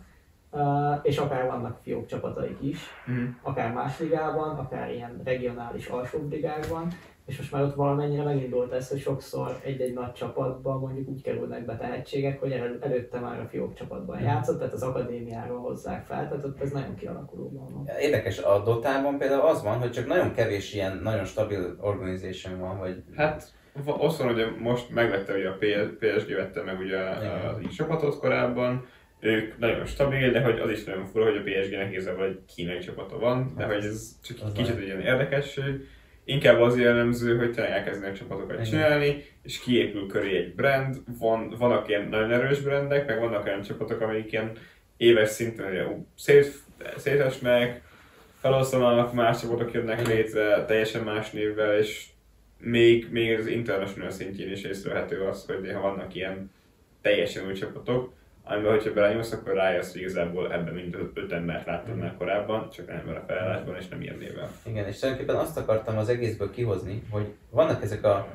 [1.03, 3.25] és akár vannak fiók csapataik is, Mhm.
[3.43, 6.89] akár más ligában, akár ilyen regionális alsóbb ligákban,
[7.27, 11.65] és most már ott valamennyire megindult ez, hogy sokszor egy-egy nagy csapatban mondjuk úgy kerülnek
[11.65, 16.29] be tehetségek, hogy el, előtte már a fiók csapatban játszott, tehát az akadémiáról hozzák fel,
[16.29, 17.89] tehát ott ez nagyon kialakulóban van.
[18.01, 22.79] Érdekes, a Dotában például az van, hogy csak nagyon kevés ilyen nagyon stabil organization van,
[22.79, 23.53] vagy Hát
[23.87, 25.57] azt van, hogy most megvette ugye a
[25.99, 26.99] PSG vette meg ugye
[27.51, 28.85] az így csapatot korábban,
[29.25, 32.79] ők nagyon stabil, de hogy az is nagyon fura, hogy a PSG-nek igazából egy kínai
[32.79, 35.89] csapata van, de Hát hogy ez csak egy kicsit egy ilyen érdekesség.
[36.25, 38.65] Inkább az jellemző, hogy tényleg elkezdenek csapatokat Igen.
[38.65, 43.63] csinálni, és kiépül köré egy brand, van, vannak ilyen nagyon erős brandek, meg vannak olyan
[43.63, 44.53] csapatok, amelyik ilyen
[44.97, 46.07] éves szinten
[46.97, 47.83] szétesnek,
[48.41, 52.07] feloszlanak, más csapatok jönnek létre, teljesen más névvel, és
[52.59, 56.51] még, még az international szintjén is észrevehető az, hogy néha vannak ilyen
[57.01, 58.13] teljesen új csapatok,
[58.45, 62.87] amiben, hogyha belenyúlsz, akkor rájössz, hogy igazából ebben mind öt embert láttam már korábban, csak
[62.87, 64.49] nem a felállásban és nem ilyen néven.
[64.67, 68.29] Igen, és tulajdonképpen azt akartam az egészből kihozni, hogy vannak ezek a...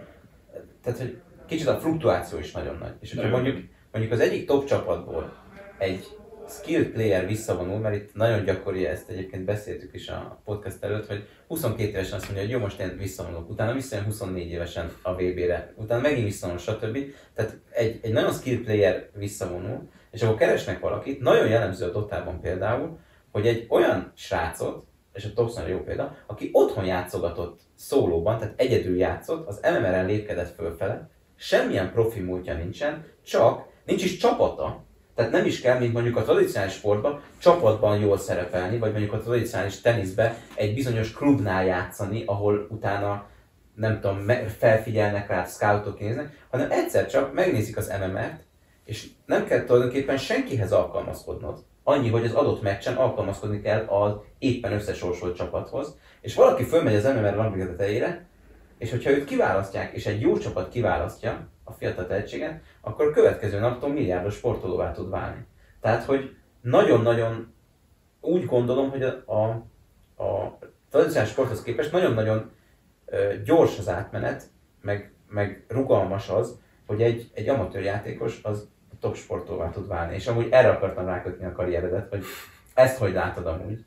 [0.83, 2.93] Tehát, hogy kicsit a fluktuáció is nagyon nagy.
[2.99, 3.57] És hogyha mondjuk,
[3.91, 5.33] mondjuk az egyik top csapatból
[5.77, 6.07] egy
[6.49, 11.27] skilled player visszavonul, mert itt nagyon gyakori ezt egyébként beszéltük is a podcast előtt, hogy
[11.47, 15.73] 22 évesen azt mondja, hogy jó, most én visszavonulok, utána visszajön 24 évesen a VB-re,
[15.75, 16.97] utána megint visszavonul, stb.
[17.33, 22.39] Tehát egy, egy nagyon skilled player visszavonul, és akkor keresnek valakit, nagyon jellemző a Dotában
[22.39, 22.97] például,
[23.31, 24.83] hogy egy olyan srácot,
[25.13, 30.55] és a Thompson jó példa, aki otthon játszogatott szólóban, tehát egyedül játszott, az MMR-en lépkedett
[30.55, 34.83] fölfele, semmilyen profi múltja nincsen, csak nincs is csapata,
[35.15, 39.19] tehát nem is kell, mint mondjuk a tradicionális sportban, csapatban jól szerepelni, vagy mondjuk a
[39.19, 43.27] tradicionális teniszbe egy bizonyos klubnál játszani, ahol utána
[43.75, 48.43] nem tudom, felfigyelnek rá, scoutok néznek, hanem egyszer csak megnézik az MMR-t,
[48.89, 51.63] és nem kell tulajdonképpen senkihez alkalmazkodnod.
[51.83, 57.03] Annyi, hogy az adott meccsen alkalmazkodni kell az éppen összesorsolt csapathoz, és valaki fölmegy az
[57.03, 58.25] MMR ranglista tetejére,
[58.77, 63.59] és hogyha őt kiválasztják, és egy jó csapat kiválasztja a fiatal tehetséget, akkor a következő
[63.59, 65.45] naptól milliárdos sportolóvá tud válni.
[65.81, 67.53] Tehát, hogy nagyon-nagyon
[68.21, 69.43] úgy gondolom, hogy a, a,
[70.23, 70.57] a
[70.89, 72.51] tradicionális sporthoz képest nagyon-nagyon
[73.43, 74.43] gyors az átmenet,
[74.81, 76.59] meg, meg rugalmas az,
[76.89, 78.67] hogy egy, egy amatőr játékos az
[78.99, 80.13] top sportolóvá tud válni.
[80.13, 82.23] És amúgy erre akartam rákötni a karrieredet, hogy
[82.73, 83.85] ezt hogy látod amúgy?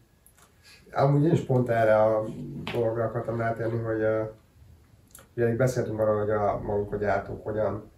[0.93, 2.25] Amúgy én is pont erre a
[2.73, 4.29] dologra akartam rátérni, hogy uh,
[5.37, 7.91] ugye beszéltünk arról, hogy a maguk a gyártók hogyan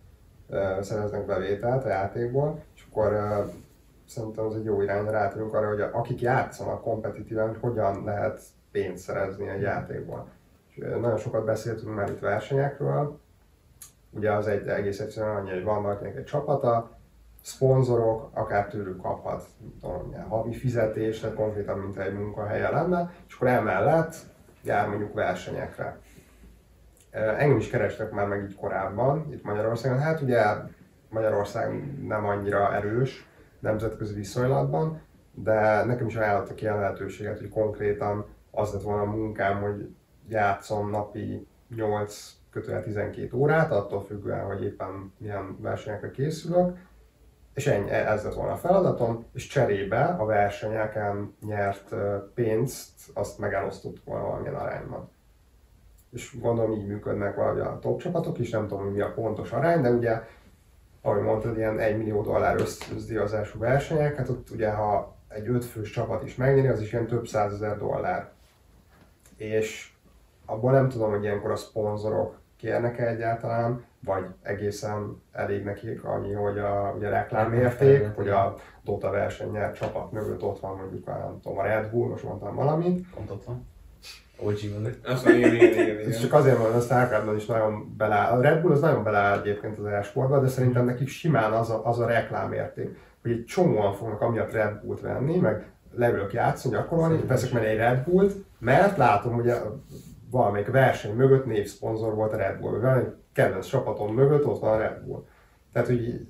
[0.47, 3.53] uh, szereznek bevételt a játékból, és akkor uh,
[4.09, 8.41] szerintem az egy jó irányra rátérünk arra, hogy a, akik játszanak kompetitíven, hogy hogyan lehet
[8.71, 10.29] pénzt szerezni egy játékból.
[10.69, 13.19] És, nagyon sokat beszéltünk már itt versenyekről,
[14.11, 16.91] ugye az egy egész egyszerűen annyi, hogy van valakinek egy csapata,
[17.45, 19.45] szponzorok, akár tőlük kaphat
[19.81, 24.17] tudom, havi fizetést, konkrétan, mint egy munkahelye lenne, és akkor emellett
[24.63, 25.99] jár mondjuk versenyekre.
[27.11, 29.99] Engem is kerestek már meg így korábban, itt Magyarországon.
[29.99, 30.43] Hát ugye
[31.09, 33.29] Magyarország nem annyira erős
[33.59, 35.01] nemzetközi viszonylatban,
[35.33, 39.95] de nekem is ajánlottak ilyen lehetőséget, hogy konkrétan az lett volna a munkám, hogy
[40.29, 46.77] játszom napi 8 kötően 12 órát, attól függően, hogy éppen milyen versenyekre készülök,
[47.55, 51.95] és ennyi, ez lett volna a feladatom, és cserébe a versenyeken nyert
[52.35, 55.11] pénzt, azt megelosztottuk volna valamilyen arányban.
[56.11, 59.81] És gondolom így működnek valahogy a top csapatok is, nem tudom, mi a pontos arány,
[59.81, 60.23] de ugye,
[61.03, 62.61] ahogy mondtad, ilyen 1 millió dollár
[62.95, 67.27] összdíjazású versenyek, hát ott ugye, ha egy ötfős csapat is megnyeri, az is ilyen több
[67.27, 68.31] százezer dollár.
[69.37, 69.93] És
[70.47, 76.59] abból nem tudom, hogy ilyenkor a szponzorok kérnek-e egyáltalán, vagy egészen elég nekik annyi, hogy
[76.59, 81.59] a ugye reklámérték, hogy a Dota versennyel csapat mögött ott van mondjuk a, nem tudom,
[81.59, 83.67] a Red Bull, most mondtam valamit, Pont ott van.
[84.39, 84.91] OG mondja,
[85.37, 88.39] igen, igen, csak azért van, hogy a Starcraftban is nagyon beleáll.
[88.39, 91.87] A Red Bull az nagyon beleáll egyébként az e-sportba, de szerintem nekik simán az a,
[91.87, 97.27] az a reklámérték, hogy egy csomóan fognak amiatt Red Bullt venni, meg leülök játszani, gyakorolni,
[97.27, 99.83] veszek meg egy Red Bullt, mert látom, hogy a,
[100.31, 103.03] valamelyik verseny mögött névszponzor volt a Red Bull, vagy valami
[103.35, 105.25] kedvenc csapatom mögött ott van a Red Bull.
[105.73, 106.27] Tehát, hogy így,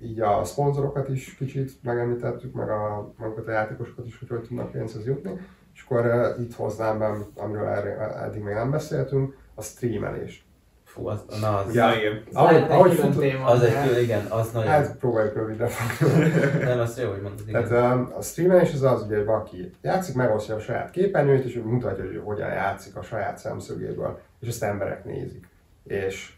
[0.00, 4.70] így a szponzorokat is kicsit megemlítettük, meg a, magukat a játékosokat is, hogy hogy tudnak
[4.70, 5.30] pénzhez jutni.
[5.74, 10.46] És akkor uh, itt hoznám be, amiről eddig még nem beszéltünk, a streamelés.
[10.84, 12.22] Fú, az, na az, Ja, igen.
[12.32, 14.70] ahogy, Lehet egy ahogy külön fut, téma, az egy külön, igen, az nagyon.
[14.70, 16.28] hát próbáljuk rövidre fogni.
[16.64, 17.64] Nem, az jó, hogy mondod, igen.
[17.64, 21.60] Tehát um, a streamelés az az, ugye, hogy valaki játszik, megosztja a saját képernyőt, és
[21.64, 25.48] mutatja, hogy hogyan játszik a saját szemszögéből, és ezt emberek nézik.
[25.84, 26.36] És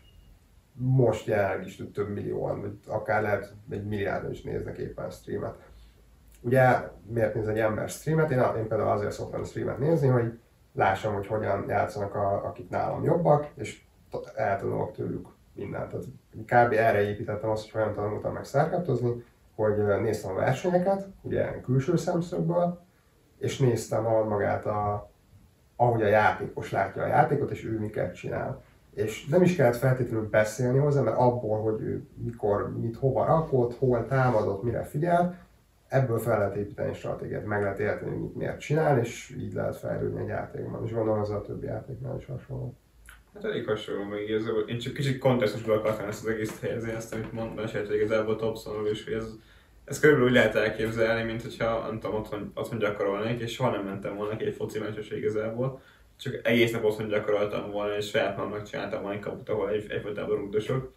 [0.72, 5.56] most jelenleg is több millióan, vagy akár lehet egy milliárdan is néznek éppen streamet.
[6.40, 8.30] Ugye miért néz egy ember streamet?
[8.30, 10.38] Én, én például azért szoktam streamet nézni, hogy
[10.72, 13.82] lássam, hogy hogyan játszanak a, akik nálam jobbak, és
[14.34, 15.90] eltanulok tőlük mindent.
[15.90, 16.72] Tehát kb.
[16.72, 19.24] erre építettem azt, hogy hogyan tanultam meg szerkaptozni,
[19.54, 22.80] hogy néztem a versenyeket, ugye külső szemszögből,
[23.38, 25.10] és néztem a magát a,
[25.76, 28.62] ahogy a játékos látja a játékot, és ő miket csinál.
[28.96, 33.78] És nem is kellett feltétlenül beszélni hozzá, mert abból, hogy ő mikor, mit hova rakott,
[33.78, 35.34] hol támadott, mire figyelt,
[35.88, 40.20] ebből fel lehet építeni stratégiát, meg lehet érteni, mit miért csinál, és így lehet fejlődni
[40.20, 40.84] egy játékban.
[40.84, 42.76] És gondolom ez a többi játéknál is hasonló.
[43.34, 44.62] Hát elég hasonló meg igazából.
[44.68, 48.36] Én csak kicsit kontextusba akartam ezt az egész helyezni, azt, amit mond, mesélt, hogy igazából
[48.36, 49.28] Thompsonról is, hogy ez,
[49.84, 53.84] ez körülbelül úgy lehet elképzelni, mint hogyha nem tudom, otthon, otthon gyakorolnék, és soha nem
[53.84, 55.80] mentem volna ki egy foci meccsesre igazából.
[56.18, 59.90] Csak egész nap otthon gyakoroltam volna, és saját magamnak csináltam volna egy kaput, ahol egy,
[59.90, 60.94] egyfolytában rúdosok.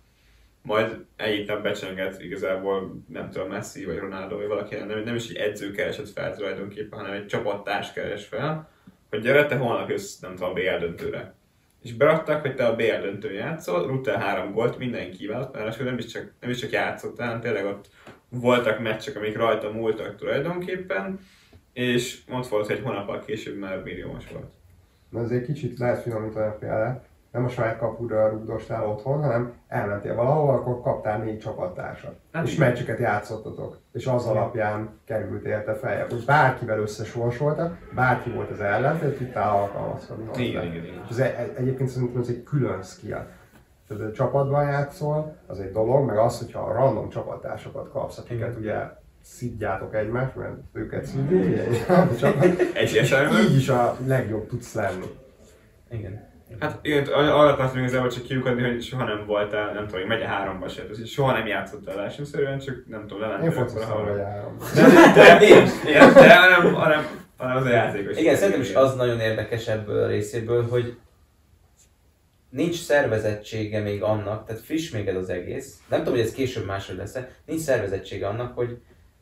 [0.62, 5.30] Majd egyik nap becsengett igazából, nem tudom, Messi vagy Ronaldo, vagy valaki, nem, nem is
[5.30, 8.70] egy edző keresett fel tulajdonképpen, hanem egy csapattárs keres fel,
[9.10, 11.36] hogy gyere, te holnap jössz, nem tudom, a BL döntőre.
[11.84, 15.98] És beadtak, hogy te a BL döntőn játszol, rúgtál három gólt, minden kívánt, mert nem
[15.98, 17.90] is csak, nem is csak játszottál, hanem tényleg ott
[18.30, 21.20] voltak meccsek, amik rajta múltak tulajdonképpen,
[21.74, 24.59] és ott volt, hogy egy hónappal később már milliómos volt.
[25.10, 27.08] Na azért kicsit lehet finomítani a példát.
[27.32, 32.16] Nem a saját kapudra rúgdostál otthon, hanem elmentél valahol, akkor kaptál négy csapattársat.
[32.32, 32.68] Hát és igen.
[32.68, 33.78] meccseket játszottatok.
[33.92, 36.10] És az alapján kerültél te feljebb.
[36.10, 40.42] Hogy bárkivel összesorsoltak, bárki volt az ellentét, tudtál alkalmazkodni hozzá.
[40.42, 41.06] Igen, igen, igen.
[41.10, 43.26] Ez egy, egyébként szerintem ez egy külön skill.
[43.88, 48.58] Tehát a csapatban játszol, az egy dolog, meg az, hogyha a random csapattársakat kapsz, akiket
[48.58, 48.76] ugye
[49.36, 51.08] szidjátok egymást, mert őket
[51.88, 53.42] a csapat, Egy esetben.
[53.42, 55.06] így is a legjobb tudsz lenni.
[55.92, 56.28] Igen.
[56.60, 60.26] Hát igen, arra akartam igazából csak kiukadni, hogy soha nem voltál, nem tudom, megy a
[60.26, 64.58] háromba se, tehát soha nem játszottál versenyszerűen, csak nem tudom, Én lementél fociztam, hogy járom.
[64.76, 65.46] De, de,
[65.90, 67.08] igen, de hanem, hanem,
[67.38, 68.18] hanem az a játékos.
[68.18, 70.98] Igen, szerintem is az nagyon érdekes ebből a részéből, hogy
[72.50, 76.66] nincs szervezettsége még annak, tehát friss még ez az egész, nem tudom, hogy ez később
[76.66, 78.78] máshogy lesz nincs szervezettsége annak, hogy,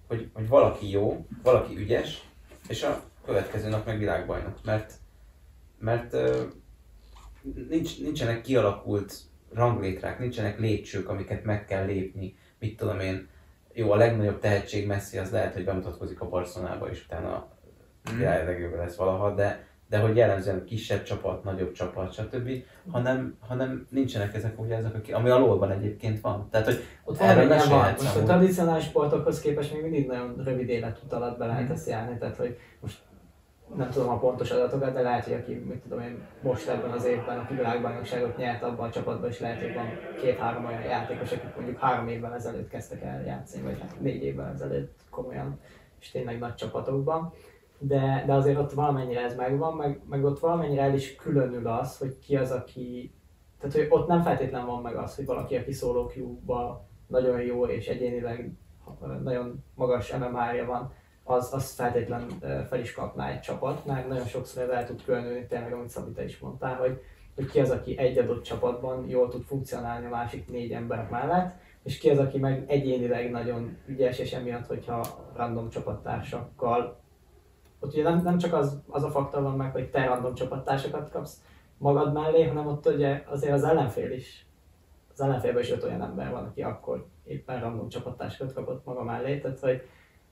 [0.07, 2.29] hogy, hogy valaki jó, valaki ügyes,
[2.67, 4.93] és a következő nap meg világbajnok, mert,
[5.79, 6.15] mert
[7.69, 9.13] nincs, nincsenek kialakult
[9.53, 13.27] ranglétrák, nincsenek lépcsők, amiket meg kell lépni, mit tudom én,
[13.73, 17.55] jó, a legnagyobb tehetség Messi az lehet, hogy bemutatkozik a Barcelonába, és utána
[18.13, 18.17] Mm.
[18.17, 22.49] világ legjobb lesz valaha, de, de hogy jellemzően kisebb csapat, nagyobb csapat, stb.,
[22.91, 26.47] hanem, hanem nincsenek ezek ugye ezek, ami a lóban egyébként van.
[26.51, 27.91] Tehát, hogy Ott Erről van, van.
[27.91, 32.17] Most a tradicionális sportokhoz képest még mindig nagyon rövid életút alatt be lehet ezt járni,
[32.17, 32.97] tehát hogy most
[33.75, 37.05] nem tudom a pontos adatokat, de lehet, hogy aki, mit tudom én, most ebben az
[37.05, 39.87] évben, aki világbajnokságot nyert abban a csapatban, és lehet, hogy van
[40.21, 44.51] két-három olyan játékos, akik mondjuk három évvel ezelőtt kezdtek el játszani, vagy hát négy évvel
[44.53, 45.59] ezelőtt komolyan,
[45.99, 47.33] és tényleg nagy csapatokban.
[47.79, 51.97] De, de azért ott valamennyire ez megvan, meg, meg ott valamennyire el is különül az,
[51.97, 53.13] hogy ki az, aki...
[53.59, 57.87] Tehát, hogy ott nem feltétlen van meg az, hogy valaki, aki queue nagyon jó és
[57.87, 58.51] egyénileg
[59.23, 60.91] nagyon magas MMR-ja van,
[61.23, 62.27] az, az feltétlen
[62.67, 66.11] fel is kapná egy csapat, mert nagyon sokszor ez el tud különülni, tényleg, amit Szabi
[66.11, 67.01] te is mondtál, hogy,
[67.35, 71.55] hogy ki az, aki egy adott csapatban jól tud funkcionálni a másik négy ember mellett,
[71.83, 75.03] és ki az, aki meg egyénileg nagyon ügyes, és emiatt, hogyha
[75.35, 76.99] random csapattársakkal,
[77.79, 81.11] ott ugye nem, nem csak az, az a faktor van meg, hogy te random csapattársakat
[81.11, 81.41] kapsz
[81.77, 84.45] magad mellé, hanem ott ugye azért az ellenfél is,
[85.13, 89.39] az ellenfélben is öt olyan ember van, aki akkor éppen random csapattársakat kapott maga mellé,
[89.39, 89.81] tehát hogy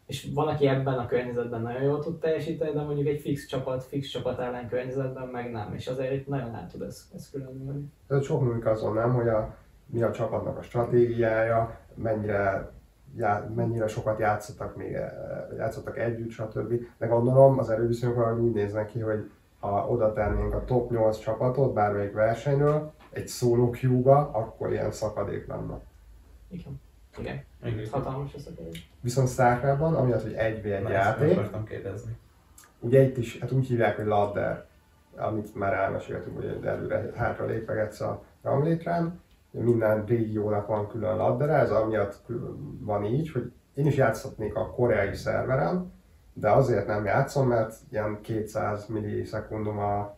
[0.05, 3.83] és van, aki ebben a környezetben nagyon jól tud teljesíteni, de mondjuk egy fix csapat,
[3.83, 7.91] fix csapat ellen környezetben meg nem, és azért itt nagyon el tud ez, ez különülni.
[8.07, 12.71] Ez sok múlik azon nem, hogy a, mi a csapatnak a stratégiája, mennyire,
[13.17, 15.11] já, mennyire sokat játszottak még, eh,
[15.57, 16.73] játszottak együtt, stb.
[16.97, 21.17] De gondolom az erőviszonyok valahogy úgy néznek ki, hogy ha oda tennénk a top 8
[21.19, 25.79] csapatot bármelyik versenyről, egy solo queue-ba, akkor ilyen szakadék lenne.
[26.49, 26.81] Igen.
[27.17, 27.43] Igen.
[27.63, 27.87] Igen.
[27.91, 28.89] Hatalmas a kérdés.
[29.01, 32.17] Viszont Starcraftban, amiatt, hogy 1v1 Na, ezt meg játék, akartam kérdezni.
[32.79, 34.65] ugye itt is, hát úgy hívják, hogy ladder,
[35.15, 39.19] amit már elmeséltünk, hogy előre hátra lépegetsz a ranglétrán,
[39.63, 42.21] minden régiónak van külön ez amiatt
[42.79, 45.93] van így, hogy én is játszhatnék a koreai szerveren,
[46.33, 50.17] de azért nem játszom, mert ilyen 200 millisekundum a,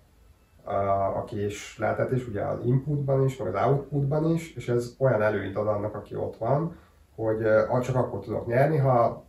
[0.63, 5.55] a, a késleltetés, ugye az inputban is, meg az outputban is, és ez olyan előnyt
[5.55, 6.75] ad annak, aki ott van,
[7.15, 7.47] hogy
[7.81, 9.25] csak akkor tudok nyerni, ha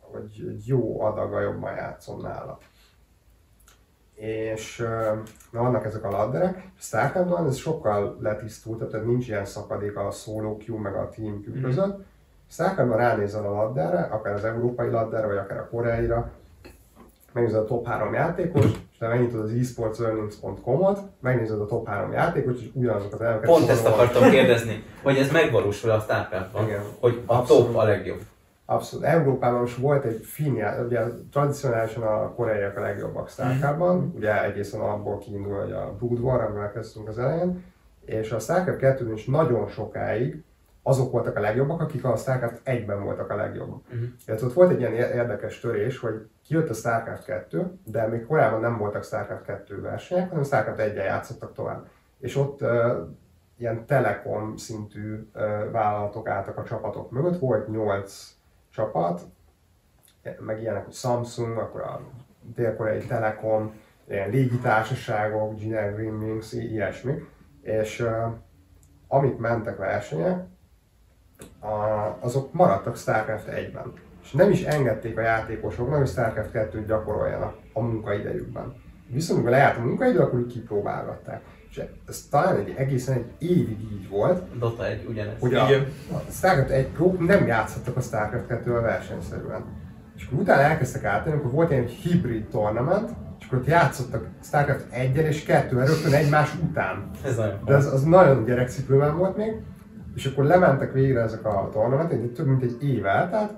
[0.00, 2.58] hogy jó adaggal jobban játszom nála.
[4.18, 4.76] És
[5.50, 10.10] na, vannak ezek a ladderek, és Starcraftban ez sokkal letisztult, tehát nincs ilyen szakadék a
[10.10, 12.04] solo queue meg a team queue között.
[12.50, 16.30] Starcraftban ránézel a ladderre, akár az európai ladderre, vagy akár a koreaira,
[17.32, 22.60] megnézed a top 3 játékos, és te megnyitod az esportsearnings.com-ot, megnézed a top 3 játékos,
[22.60, 26.82] és ugyanazok az elveket Pont ezt akartam kérdezni, hogy ez megvalósul a Starcraftban, Igen.
[27.00, 27.66] hogy a Abszolút.
[27.66, 28.20] top a legjobb.
[28.70, 29.04] Abszolút.
[29.06, 31.00] Európában most volt egy finn já- ugye
[31.32, 36.72] tradicionálisan a koreaiak a legjobbak Starcraftban, ugye egészen abból kiindul, hogy a Brood War, amivel
[36.72, 37.64] kezdtünk az elején,
[38.04, 40.42] és a Starcraft 2 is nagyon sokáig
[40.82, 43.80] azok voltak a legjobbak, akik a Starcraft 1-ben voltak a legjobbak.
[43.88, 44.02] Mhm.
[44.28, 44.48] Uh-huh.
[44.48, 48.60] ott volt egy ilyen ér- érdekes törés, hogy kijött a Starcraft 2, de még korábban
[48.60, 51.86] nem voltak Starcraft 2 versenyek, hanem Starcraft 1 játszottak tovább.
[52.18, 52.68] És ott uh,
[53.58, 58.36] ilyen telekom szintű uh, vállalatok álltak a csapatok mögött, volt 8
[58.78, 59.22] csapat,
[60.38, 62.00] meg ilyenek, hogy Samsung, akkor a
[62.54, 63.72] dél-koreai Telekom,
[64.08, 67.12] ilyen légitársaságok, Gina Green Wings, ilyesmi.
[67.62, 68.32] És uh,
[69.08, 70.44] amik mentek versenyek,
[71.60, 71.74] a,
[72.20, 73.92] azok maradtak StarCraft 1-ben.
[74.22, 78.74] És nem is engedték a játékosoknak, hogy StarCraft 2-t gyakoroljanak a munkaidejükben.
[79.06, 81.42] Viszont amikor lejárt a munkaidő, akkor úgy kipróbálgatták.
[81.70, 85.40] És ez talán egy egészen egy évig így volt, Dota egy ugyanez.
[85.40, 85.86] hogy a, Igen.
[86.12, 89.64] a StarCraft 1 pro nem játszottak a StarCraft 2-vel versenyszerűen.
[90.16, 93.10] És akkor utána elkezdtek áttenni, akkor volt ilyen hibrid tournament,
[93.40, 97.10] és akkor ott játszottak StarCraft 1 és 2 rögtön egymás után.
[97.24, 99.52] Ez nagyon De az, az nagyon gyerekcipőben volt még,
[100.14, 103.52] és akkor lementek végre ezek a tornamentek, de több mint egy év eltelt,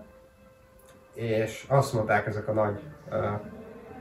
[1.14, 2.80] és azt mondták ezek a nagy
[3.10, 3.16] ö,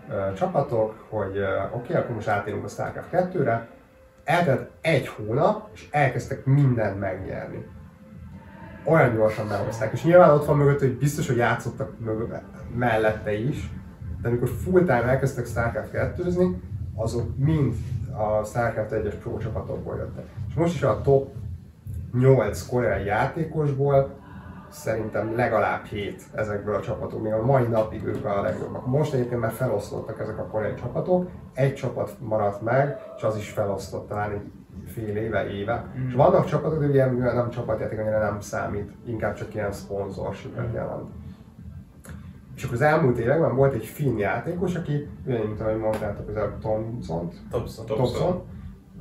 [0.09, 3.67] ö, csapatok, hogy ö, oké, okay, akkor most átérünk a StarCraft 2-re,
[4.29, 7.65] eltelt egy hónap, és elkezdtek mindent megnyerni.
[8.83, 12.43] Olyan gyorsan behozták, és nyilván ott van mögött, hogy biztos, hogy játszottak mögött,
[12.75, 13.69] mellette is,
[14.21, 16.23] de amikor full time elkezdtek StarCraft 2
[16.95, 17.75] azok mind
[18.11, 20.25] a StarCraft 1-es pro csapatokból jöttek.
[20.47, 21.33] És most is a top
[22.13, 24.18] 8 koreai játékosból
[24.69, 28.85] szerintem legalább 7 ezekből a csapatokból, még a mai napig ők a legjobbak.
[28.85, 33.49] Most egyébként már feloszlottak ezek a koreai csapatok, egy csapat maradt meg, és az is
[33.49, 34.51] felosztott talán egy
[34.85, 35.85] fél éve, éve.
[35.97, 36.07] Mm.
[36.07, 40.73] És vannak csapatok, de ugye mivel nem csapatjáték, annyira nem számít, inkább csak ilyen szponzorshipet
[40.73, 41.09] jelent.
[42.55, 46.35] És akkor az elmúlt években volt egy finn játékos, aki, ugye, mint ahogy mondtátok, az
[46.35, 47.85] a Thompson, Thompson.
[47.85, 48.43] Thompson,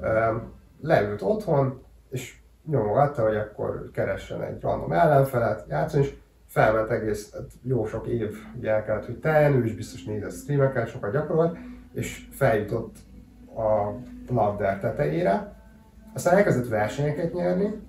[0.01, 0.37] ö,
[0.81, 2.38] leült otthon, és
[2.71, 6.15] nyomogatta, hogy akkor keressen egy random ellenfelet, játszon, és
[6.47, 10.33] felment egész, hát jó sok év ugye el kellett, hogy teljen, ő is biztos nézett
[10.33, 11.57] streameket, sokat gyakorolt,
[11.93, 12.97] és feljutott
[13.57, 13.93] a
[14.33, 15.53] labder tetejére,
[16.15, 17.83] aztán elkezdett versenyeket nyerni,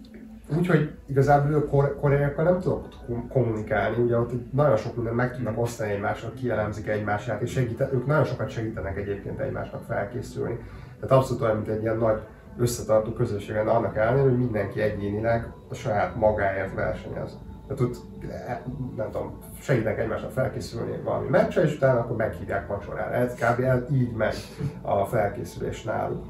[0.57, 5.35] úgyhogy igazából ő kor- koreaiakkal nem tudott kom- kommunikálni, ugye ott nagyon sok mindent meg
[5.35, 10.59] tudnak osztani egymással, kielemzik egymását, és segít, ők nagyon sokat segítenek egyébként egymásnak felkészülni.
[10.99, 12.21] Tehát abszolút olyan, mint egy ilyen nagy
[12.59, 17.37] összetartó közösségen, annak ellenére, hogy mindenki egyénileg a saját magáért versenyez.
[17.67, 17.95] Tehát ott,
[18.29, 18.57] eh,
[18.95, 23.13] nem tudom, segítenek egymásnak felkészülni valami meccsre, és utána akkor meghívják vacsorára.
[23.13, 23.59] Ez kb.
[23.59, 24.37] el- így megy
[24.81, 26.25] a felkészülés náluk.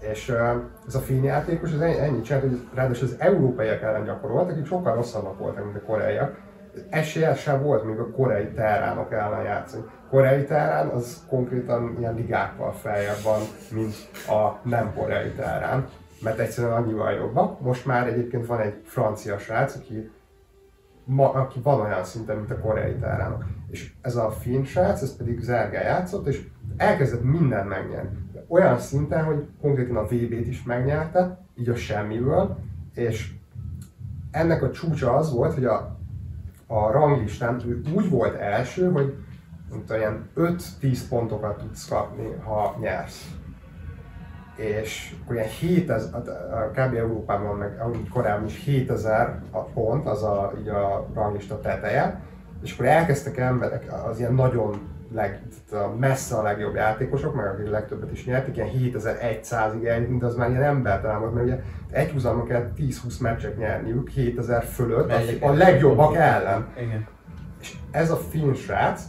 [0.00, 0.28] És
[0.86, 4.94] ez a finn játékos az ennyi- csinált, hogy ráadásul az európaiak ellen gyakorolt, akik sokkal
[4.94, 6.45] rosszabbak voltak, mint a koreaiak.
[6.90, 9.84] Esélye sem volt még a koreai terránok ellen játszani.
[10.10, 13.40] Koreai terrán az konkrétan ilyen ligákkal feljebb van,
[13.72, 13.94] mint
[14.28, 15.88] a nem koreai terrán,
[16.22, 17.60] mert egyszerűen annyival jobbak.
[17.60, 20.10] Most már egyébként van egy francia srác, aki
[21.04, 23.44] ma, aki van olyan szinten, mint a koreai terránok.
[23.70, 26.46] És ez a finn srác, ez pedig Zergel játszott, és
[26.76, 28.18] elkezdett mindent megnyerni.
[28.48, 32.56] Olyan szinten, hogy konkrétan a VB-t is megnyerte, így a semmiből,
[32.94, 33.32] és
[34.30, 35.95] ennek a csúcsa az volt, hogy a,
[36.66, 39.14] a ranglistán ő úgy volt első, hogy
[39.70, 43.30] mint olyan 5-10 pontokat tudsz kapni, ha nyersz.
[44.56, 46.94] És ilyen 7000, hát, a kb.
[46.94, 52.20] Európában, meg amúgy korábban is 7000 a pont, az a, így a ranglista teteje,
[52.62, 57.66] és akkor elkezdtek emberek, az ilyen nagyon leg, a messze a legjobb játékosok, meg akik
[57.66, 61.60] a legtöbbet is nyertek, ilyen 7100-ig eljutni, de az már ilyen embertelen volt, mert ugye
[61.90, 66.66] egy húzalma kell 10-20 meccset nyerniük, 7000 fölött, az, a legjobbak ellen.
[66.76, 67.06] Igen.
[67.60, 69.02] És ez a finn srác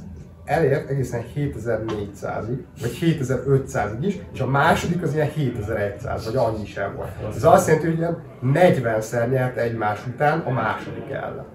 [0.48, 6.96] elért egészen 7400-ig, vagy 7500-ig is, és a második az ilyen 7100, vagy annyi sem
[6.96, 7.10] volt.
[7.36, 11.46] Ez azt jelenti, hogy ilyen 40-szer nyert egymás után a második ellen.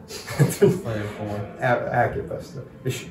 [1.58, 2.62] El, elképesztő.
[2.82, 3.06] És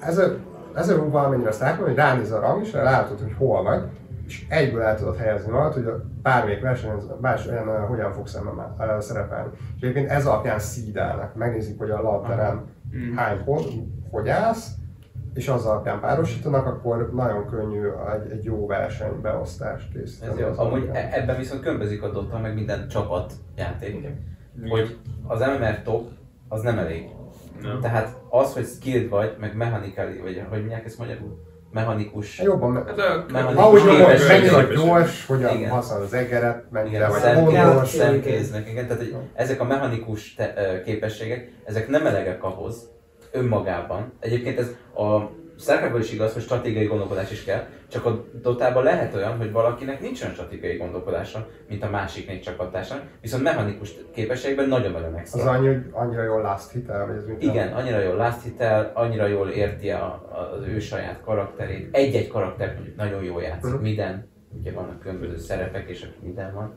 [0.00, 0.36] ez a,
[0.78, 3.82] ez a valamennyire azt látom, hogy ránéz a rang, és látod, hogy hol vagy,
[4.26, 8.34] és egyből el tudod helyezni magad, hogy a bármelyik versenyen, versenyen uh, hogyan fogsz
[8.78, 9.50] uh, szerepelni.
[9.76, 12.64] És egyébként ez alapján szídelnek, megnézik, hogy a labderen
[13.16, 13.68] hány pont,
[14.10, 14.70] hogy állsz,
[15.34, 20.32] és az alapján párosítanak, akkor nagyon könnyű egy, egy jó versenybeosztást készíteni.
[20.32, 20.46] Ez jó.
[20.46, 21.04] az Amúgy alapján.
[21.04, 24.08] e- ebben viszont különbözik a Dota, meg minden csapat játék.
[24.68, 26.08] Hogy az MMR top,
[26.48, 27.08] az nem elég.
[27.62, 27.80] Nem.
[27.80, 31.46] Tehát az, hogy skilled vagy, meg mechanikali, vagy hogy mondják ezt magyarul?
[31.72, 32.38] Mechanikus.
[32.38, 32.98] Jobban, me- Hát
[33.56, 35.70] a- ahogy Képes- mennyire gyors, hogyan Igen.
[35.70, 37.88] használod az egeret, mennyire Igen, vagy pontos.
[37.88, 42.90] szemkéznek, igen, tehát hogy ezek a mechanikus te, képességek, ezek nem elegek ahhoz
[43.32, 44.12] önmagában.
[44.20, 49.14] Egyébként ez a Starcraftban is igaz, hogy stratégiai gondolkodás is kell, csak a Dotában lehet
[49.14, 54.68] olyan, hogy valakinek nincs olyan stratégiai gondolkodása, mint a másik négy csapattársnak, viszont mechanikus képességben
[54.68, 58.42] nagyon nagyon Az annyi, annyira jól last hitel, vagy ez mit Igen, annyira jól last
[58.42, 61.88] hitel, annyira jól érti a, az ő saját karakterét.
[61.96, 63.82] Egy-egy karakter mondjuk nagyon jól játszik, Mhm.
[63.82, 64.28] minden,
[64.60, 66.74] ugye vannak különböző szerepek, és minden van.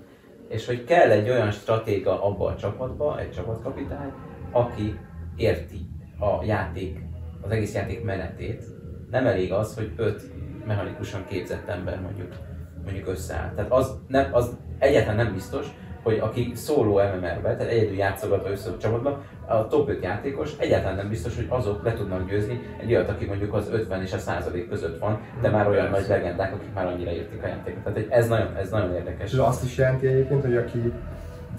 [0.47, 4.11] És hogy kell egy olyan stratéga abba a csapatba, egy csapatkapitány,
[4.51, 4.99] aki
[5.35, 6.99] érti a játék,
[7.41, 8.63] az egész játék menetét.
[9.11, 10.21] Nem elég az, hogy öt
[10.65, 12.33] mechanikusan képzett ember mondjuk,
[12.83, 13.53] mondjuk összeáll.
[13.55, 15.67] Tehát az, nem, az egyáltalán nem biztos,
[16.03, 20.95] hogy aki szóló MMR-be, tehát egyedül játszogatva össze a csapatban, a top 5 játékos egyáltalán
[20.95, 24.17] nem biztos, hogy azok le tudnak győzni egy olyat, aki mondjuk az 50 és a
[24.17, 27.83] 100 között van, de már olyan nagy legendák, akik már annyira értik a játékot.
[27.83, 29.31] Tehát ez nagyon, ez nagyon érdekes.
[29.31, 30.93] És azt is jelenti egyébként, hogy aki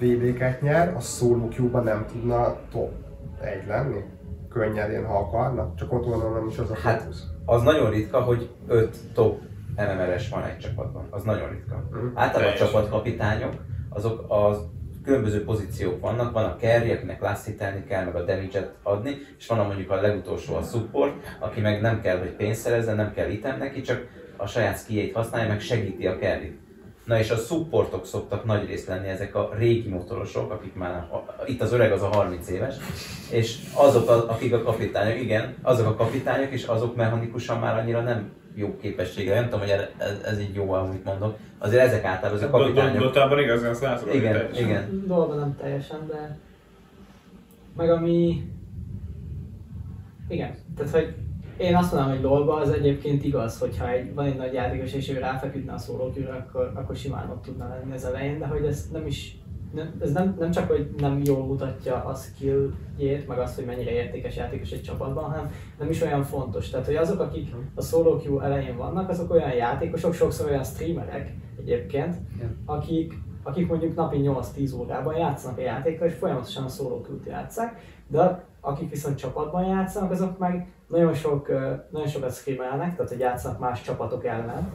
[0.00, 2.92] VB-ket nyer, a solo queue nem tudna top
[3.40, 4.04] 1 lenni?
[4.48, 5.72] Könnyedén, ha akarna?
[5.76, 7.31] Csak ott van nem is az a Hát, fókusz.
[7.44, 9.40] Az nagyon ritka, hogy 5 top
[9.76, 11.06] MMR-es van egy csapatban.
[11.10, 11.84] Az nagyon ritka.
[11.90, 12.06] Mhm.
[12.14, 13.52] Általában a csapatkapitányok,
[13.88, 14.58] azok az
[15.04, 19.58] különböző pozíciók vannak, van a carry, akinek lasszítálni kell, meg a damage adni, és van
[19.58, 23.30] a mondjuk a legutolsó a support, aki meg nem kell, hogy pénzt szerezzen, nem kell
[23.30, 26.58] item neki, csak a saját skijét használja, meg segíti a carry
[27.04, 31.42] Na és a supportok szoktak nagy részt lenni ezek a régi motorosok, akik már, a,
[31.46, 32.74] itt az öreg az a 30 éves,
[33.30, 38.00] és azok, a, akik a kapitányok, igen, azok a kapitányok, és azok mechanikusan már annyira
[38.00, 39.34] nem jó képessége.
[39.34, 41.36] Nem tudom, hogy ez, ez, így jó, amit mondok.
[41.58, 43.02] Azért ezek általában azok a kapitányok.
[43.02, 44.64] Dotában igazán azt látod, Igen, teljesen.
[44.64, 45.04] igen.
[45.06, 46.38] Dolga nem teljesen, de...
[47.76, 48.44] Meg ami...
[50.28, 51.14] Igen, tehát hogy
[51.56, 55.10] én azt mondanám, hogy LoLba az egyébként igaz, hogyha egy, van egy nagy játékos és
[55.10, 58.88] ő ráfeküdne a szólókűre, akkor, akkor simán ott tudna lenni az elején, de hogy ez
[58.92, 59.36] nem is
[59.72, 63.90] nem, ez nem, nem csak, hogy nem jól mutatja a skilljét, meg azt, hogy mennyire
[63.90, 66.70] értékes játékos egy csapatban, hanem nem is olyan fontos.
[66.70, 71.34] Tehát, hogy azok, akik a solo queue elején vannak, azok olyan játékosok, sokszor olyan streamerek
[71.58, 72.16] egyébként,
[72.64, 77.80] akik, akik mondjuk napi 8-10 órában játszanak a játékkal, és folyamatosan a solo queue-t játszák,
[78.06, 81.48] de akik viszont csapatban játszanak, azok meg nagyon, sok,
[81.90, 84.72] nagyon sokat streamelnek, tehát hogy játszanak más csapatok ellen,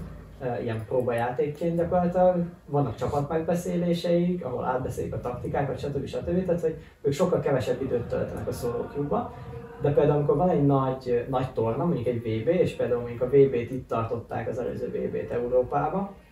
[0.61, 2.43] ilyen próbajátékként gyakorlatilag.
[2.65, 6.05] Vannak csapatmegbeszéléseik, ahol átbeszélik a taktikákat, stb.
[6.05, 6.45] stb.
[6.45, 9.33] Tehát, hogy ők sokkal kevesebb időt töltenek a queue-ba.
[9.81, 13.25] De például, amikor van egy nagy, nagy torna, mondjuk egy VB, és például mondjuk a
[13.25, 16.26] VB-t itt tartották az előző VB-t Európába, Uh,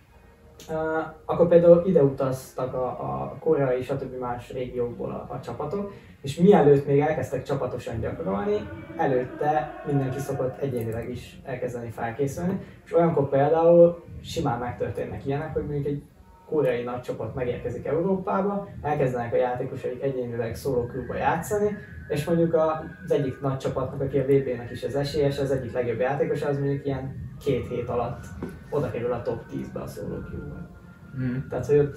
[1.24, 4.18] akkor például ide utaztak a, a koreai, stb.
[4.18, 5.92] más régiókból a, a csapatok,
[6.22, 13.28] és mielőtt még elkezdtek csapatosan gyakorolni, előtte mindenki szokott egyénileg is elkezdeni felkészülni, és olyankor
[13.28, 16.02] például simán megtörténnek ilyenek, hogy mondjuk egy
[16.48, 21.76] koreai nagy csapat megérkezik Európába, elkezdenek a játékosaik egyénileg szóló klubba játszani,
[22.08, 25.98] és mondjuk az egyik nagy csapatnak, aki a VB-nek is az esélyes, az egyik legjobb
[25.98, 28.24] játékos, az mondjuk ilyen két hét alatt
[28.70, 30.68] oda kerül a top 10-be a solo queue-ba.
[31.18, 31.48] Mm.
[31.48, 31.96] Tehát, hogy ott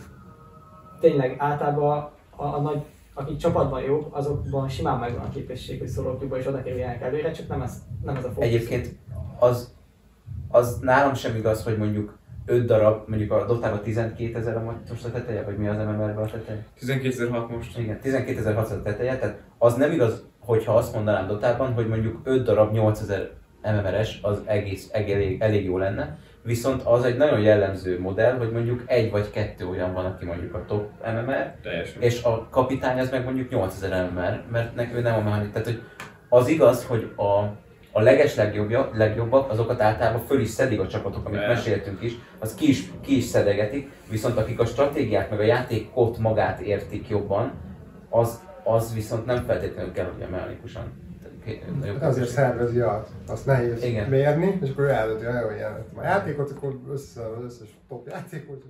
[1.00, 2.82] tényleg általában a, a nagy,
[3.14, 7.32] akik csapatban jók, azokban simán megvan a képesség, hogy solo queue-ba is oda kerüljenek előre,
[7.32, 8.44] csak nem ez, nem ez a fókusz.
[8.44, 8.96] Egyébként
[9.40, 9.76] az,
[10.50, 15.06] az nálam sem igaz, hogy mondjuk 5 darab, mondjuk a Dotában 12 ezer a most
[15.06, 16.66] a teteje, vagy mi az MMR-ben a teteje?
[16.80, 17.78] 12.006 most.
[17.78, 22.44] Igen, 12.600 a teteje, tehát az nem igaz, hogyha azt mondanám Dotában, hogy mondjuk 5
[22.44, 23.32] darab 8000
[23.62, 28.84] MMR-es az egész, elég, elég jó lenne, viszont az egy nagyon jellemző modell, hogy mondjuk
[28.86, 32.02] egy vagy kettő olyan van, aki mondjuk a top MMR, Teljesen.
[32.02, 35.52] és a kapitány az meg mondjuk 8000 MMR, mert nek, ő nem a mechanik.
[35.52, 35.82] Tehát, hogy
[36.30, 37.24] az igaz, hogy a,
[37.92, 41.48] a leges legjobbja, legjobbak, azokat általában föl is szedik a csapatok, amit Ne.
[41.48, 46.18] meséltünk is, az ki is, ki is szedegetik, viszont akik a stratégiát meg a játékot
[46.18, 47.54] magát értik jobban,
[48.10, 50.30] az, az viszont nem feltétlenül kell, hogy a
[51.84, 53.10] Hát azért szervezi át.
[53.28, 54.10] Azt nehéz Igen.
[54.10, 55.62] mérni, és akkor ő eldönti, hogy
[55.96, 58.64] a játékot, akkor össze az összes top játékot,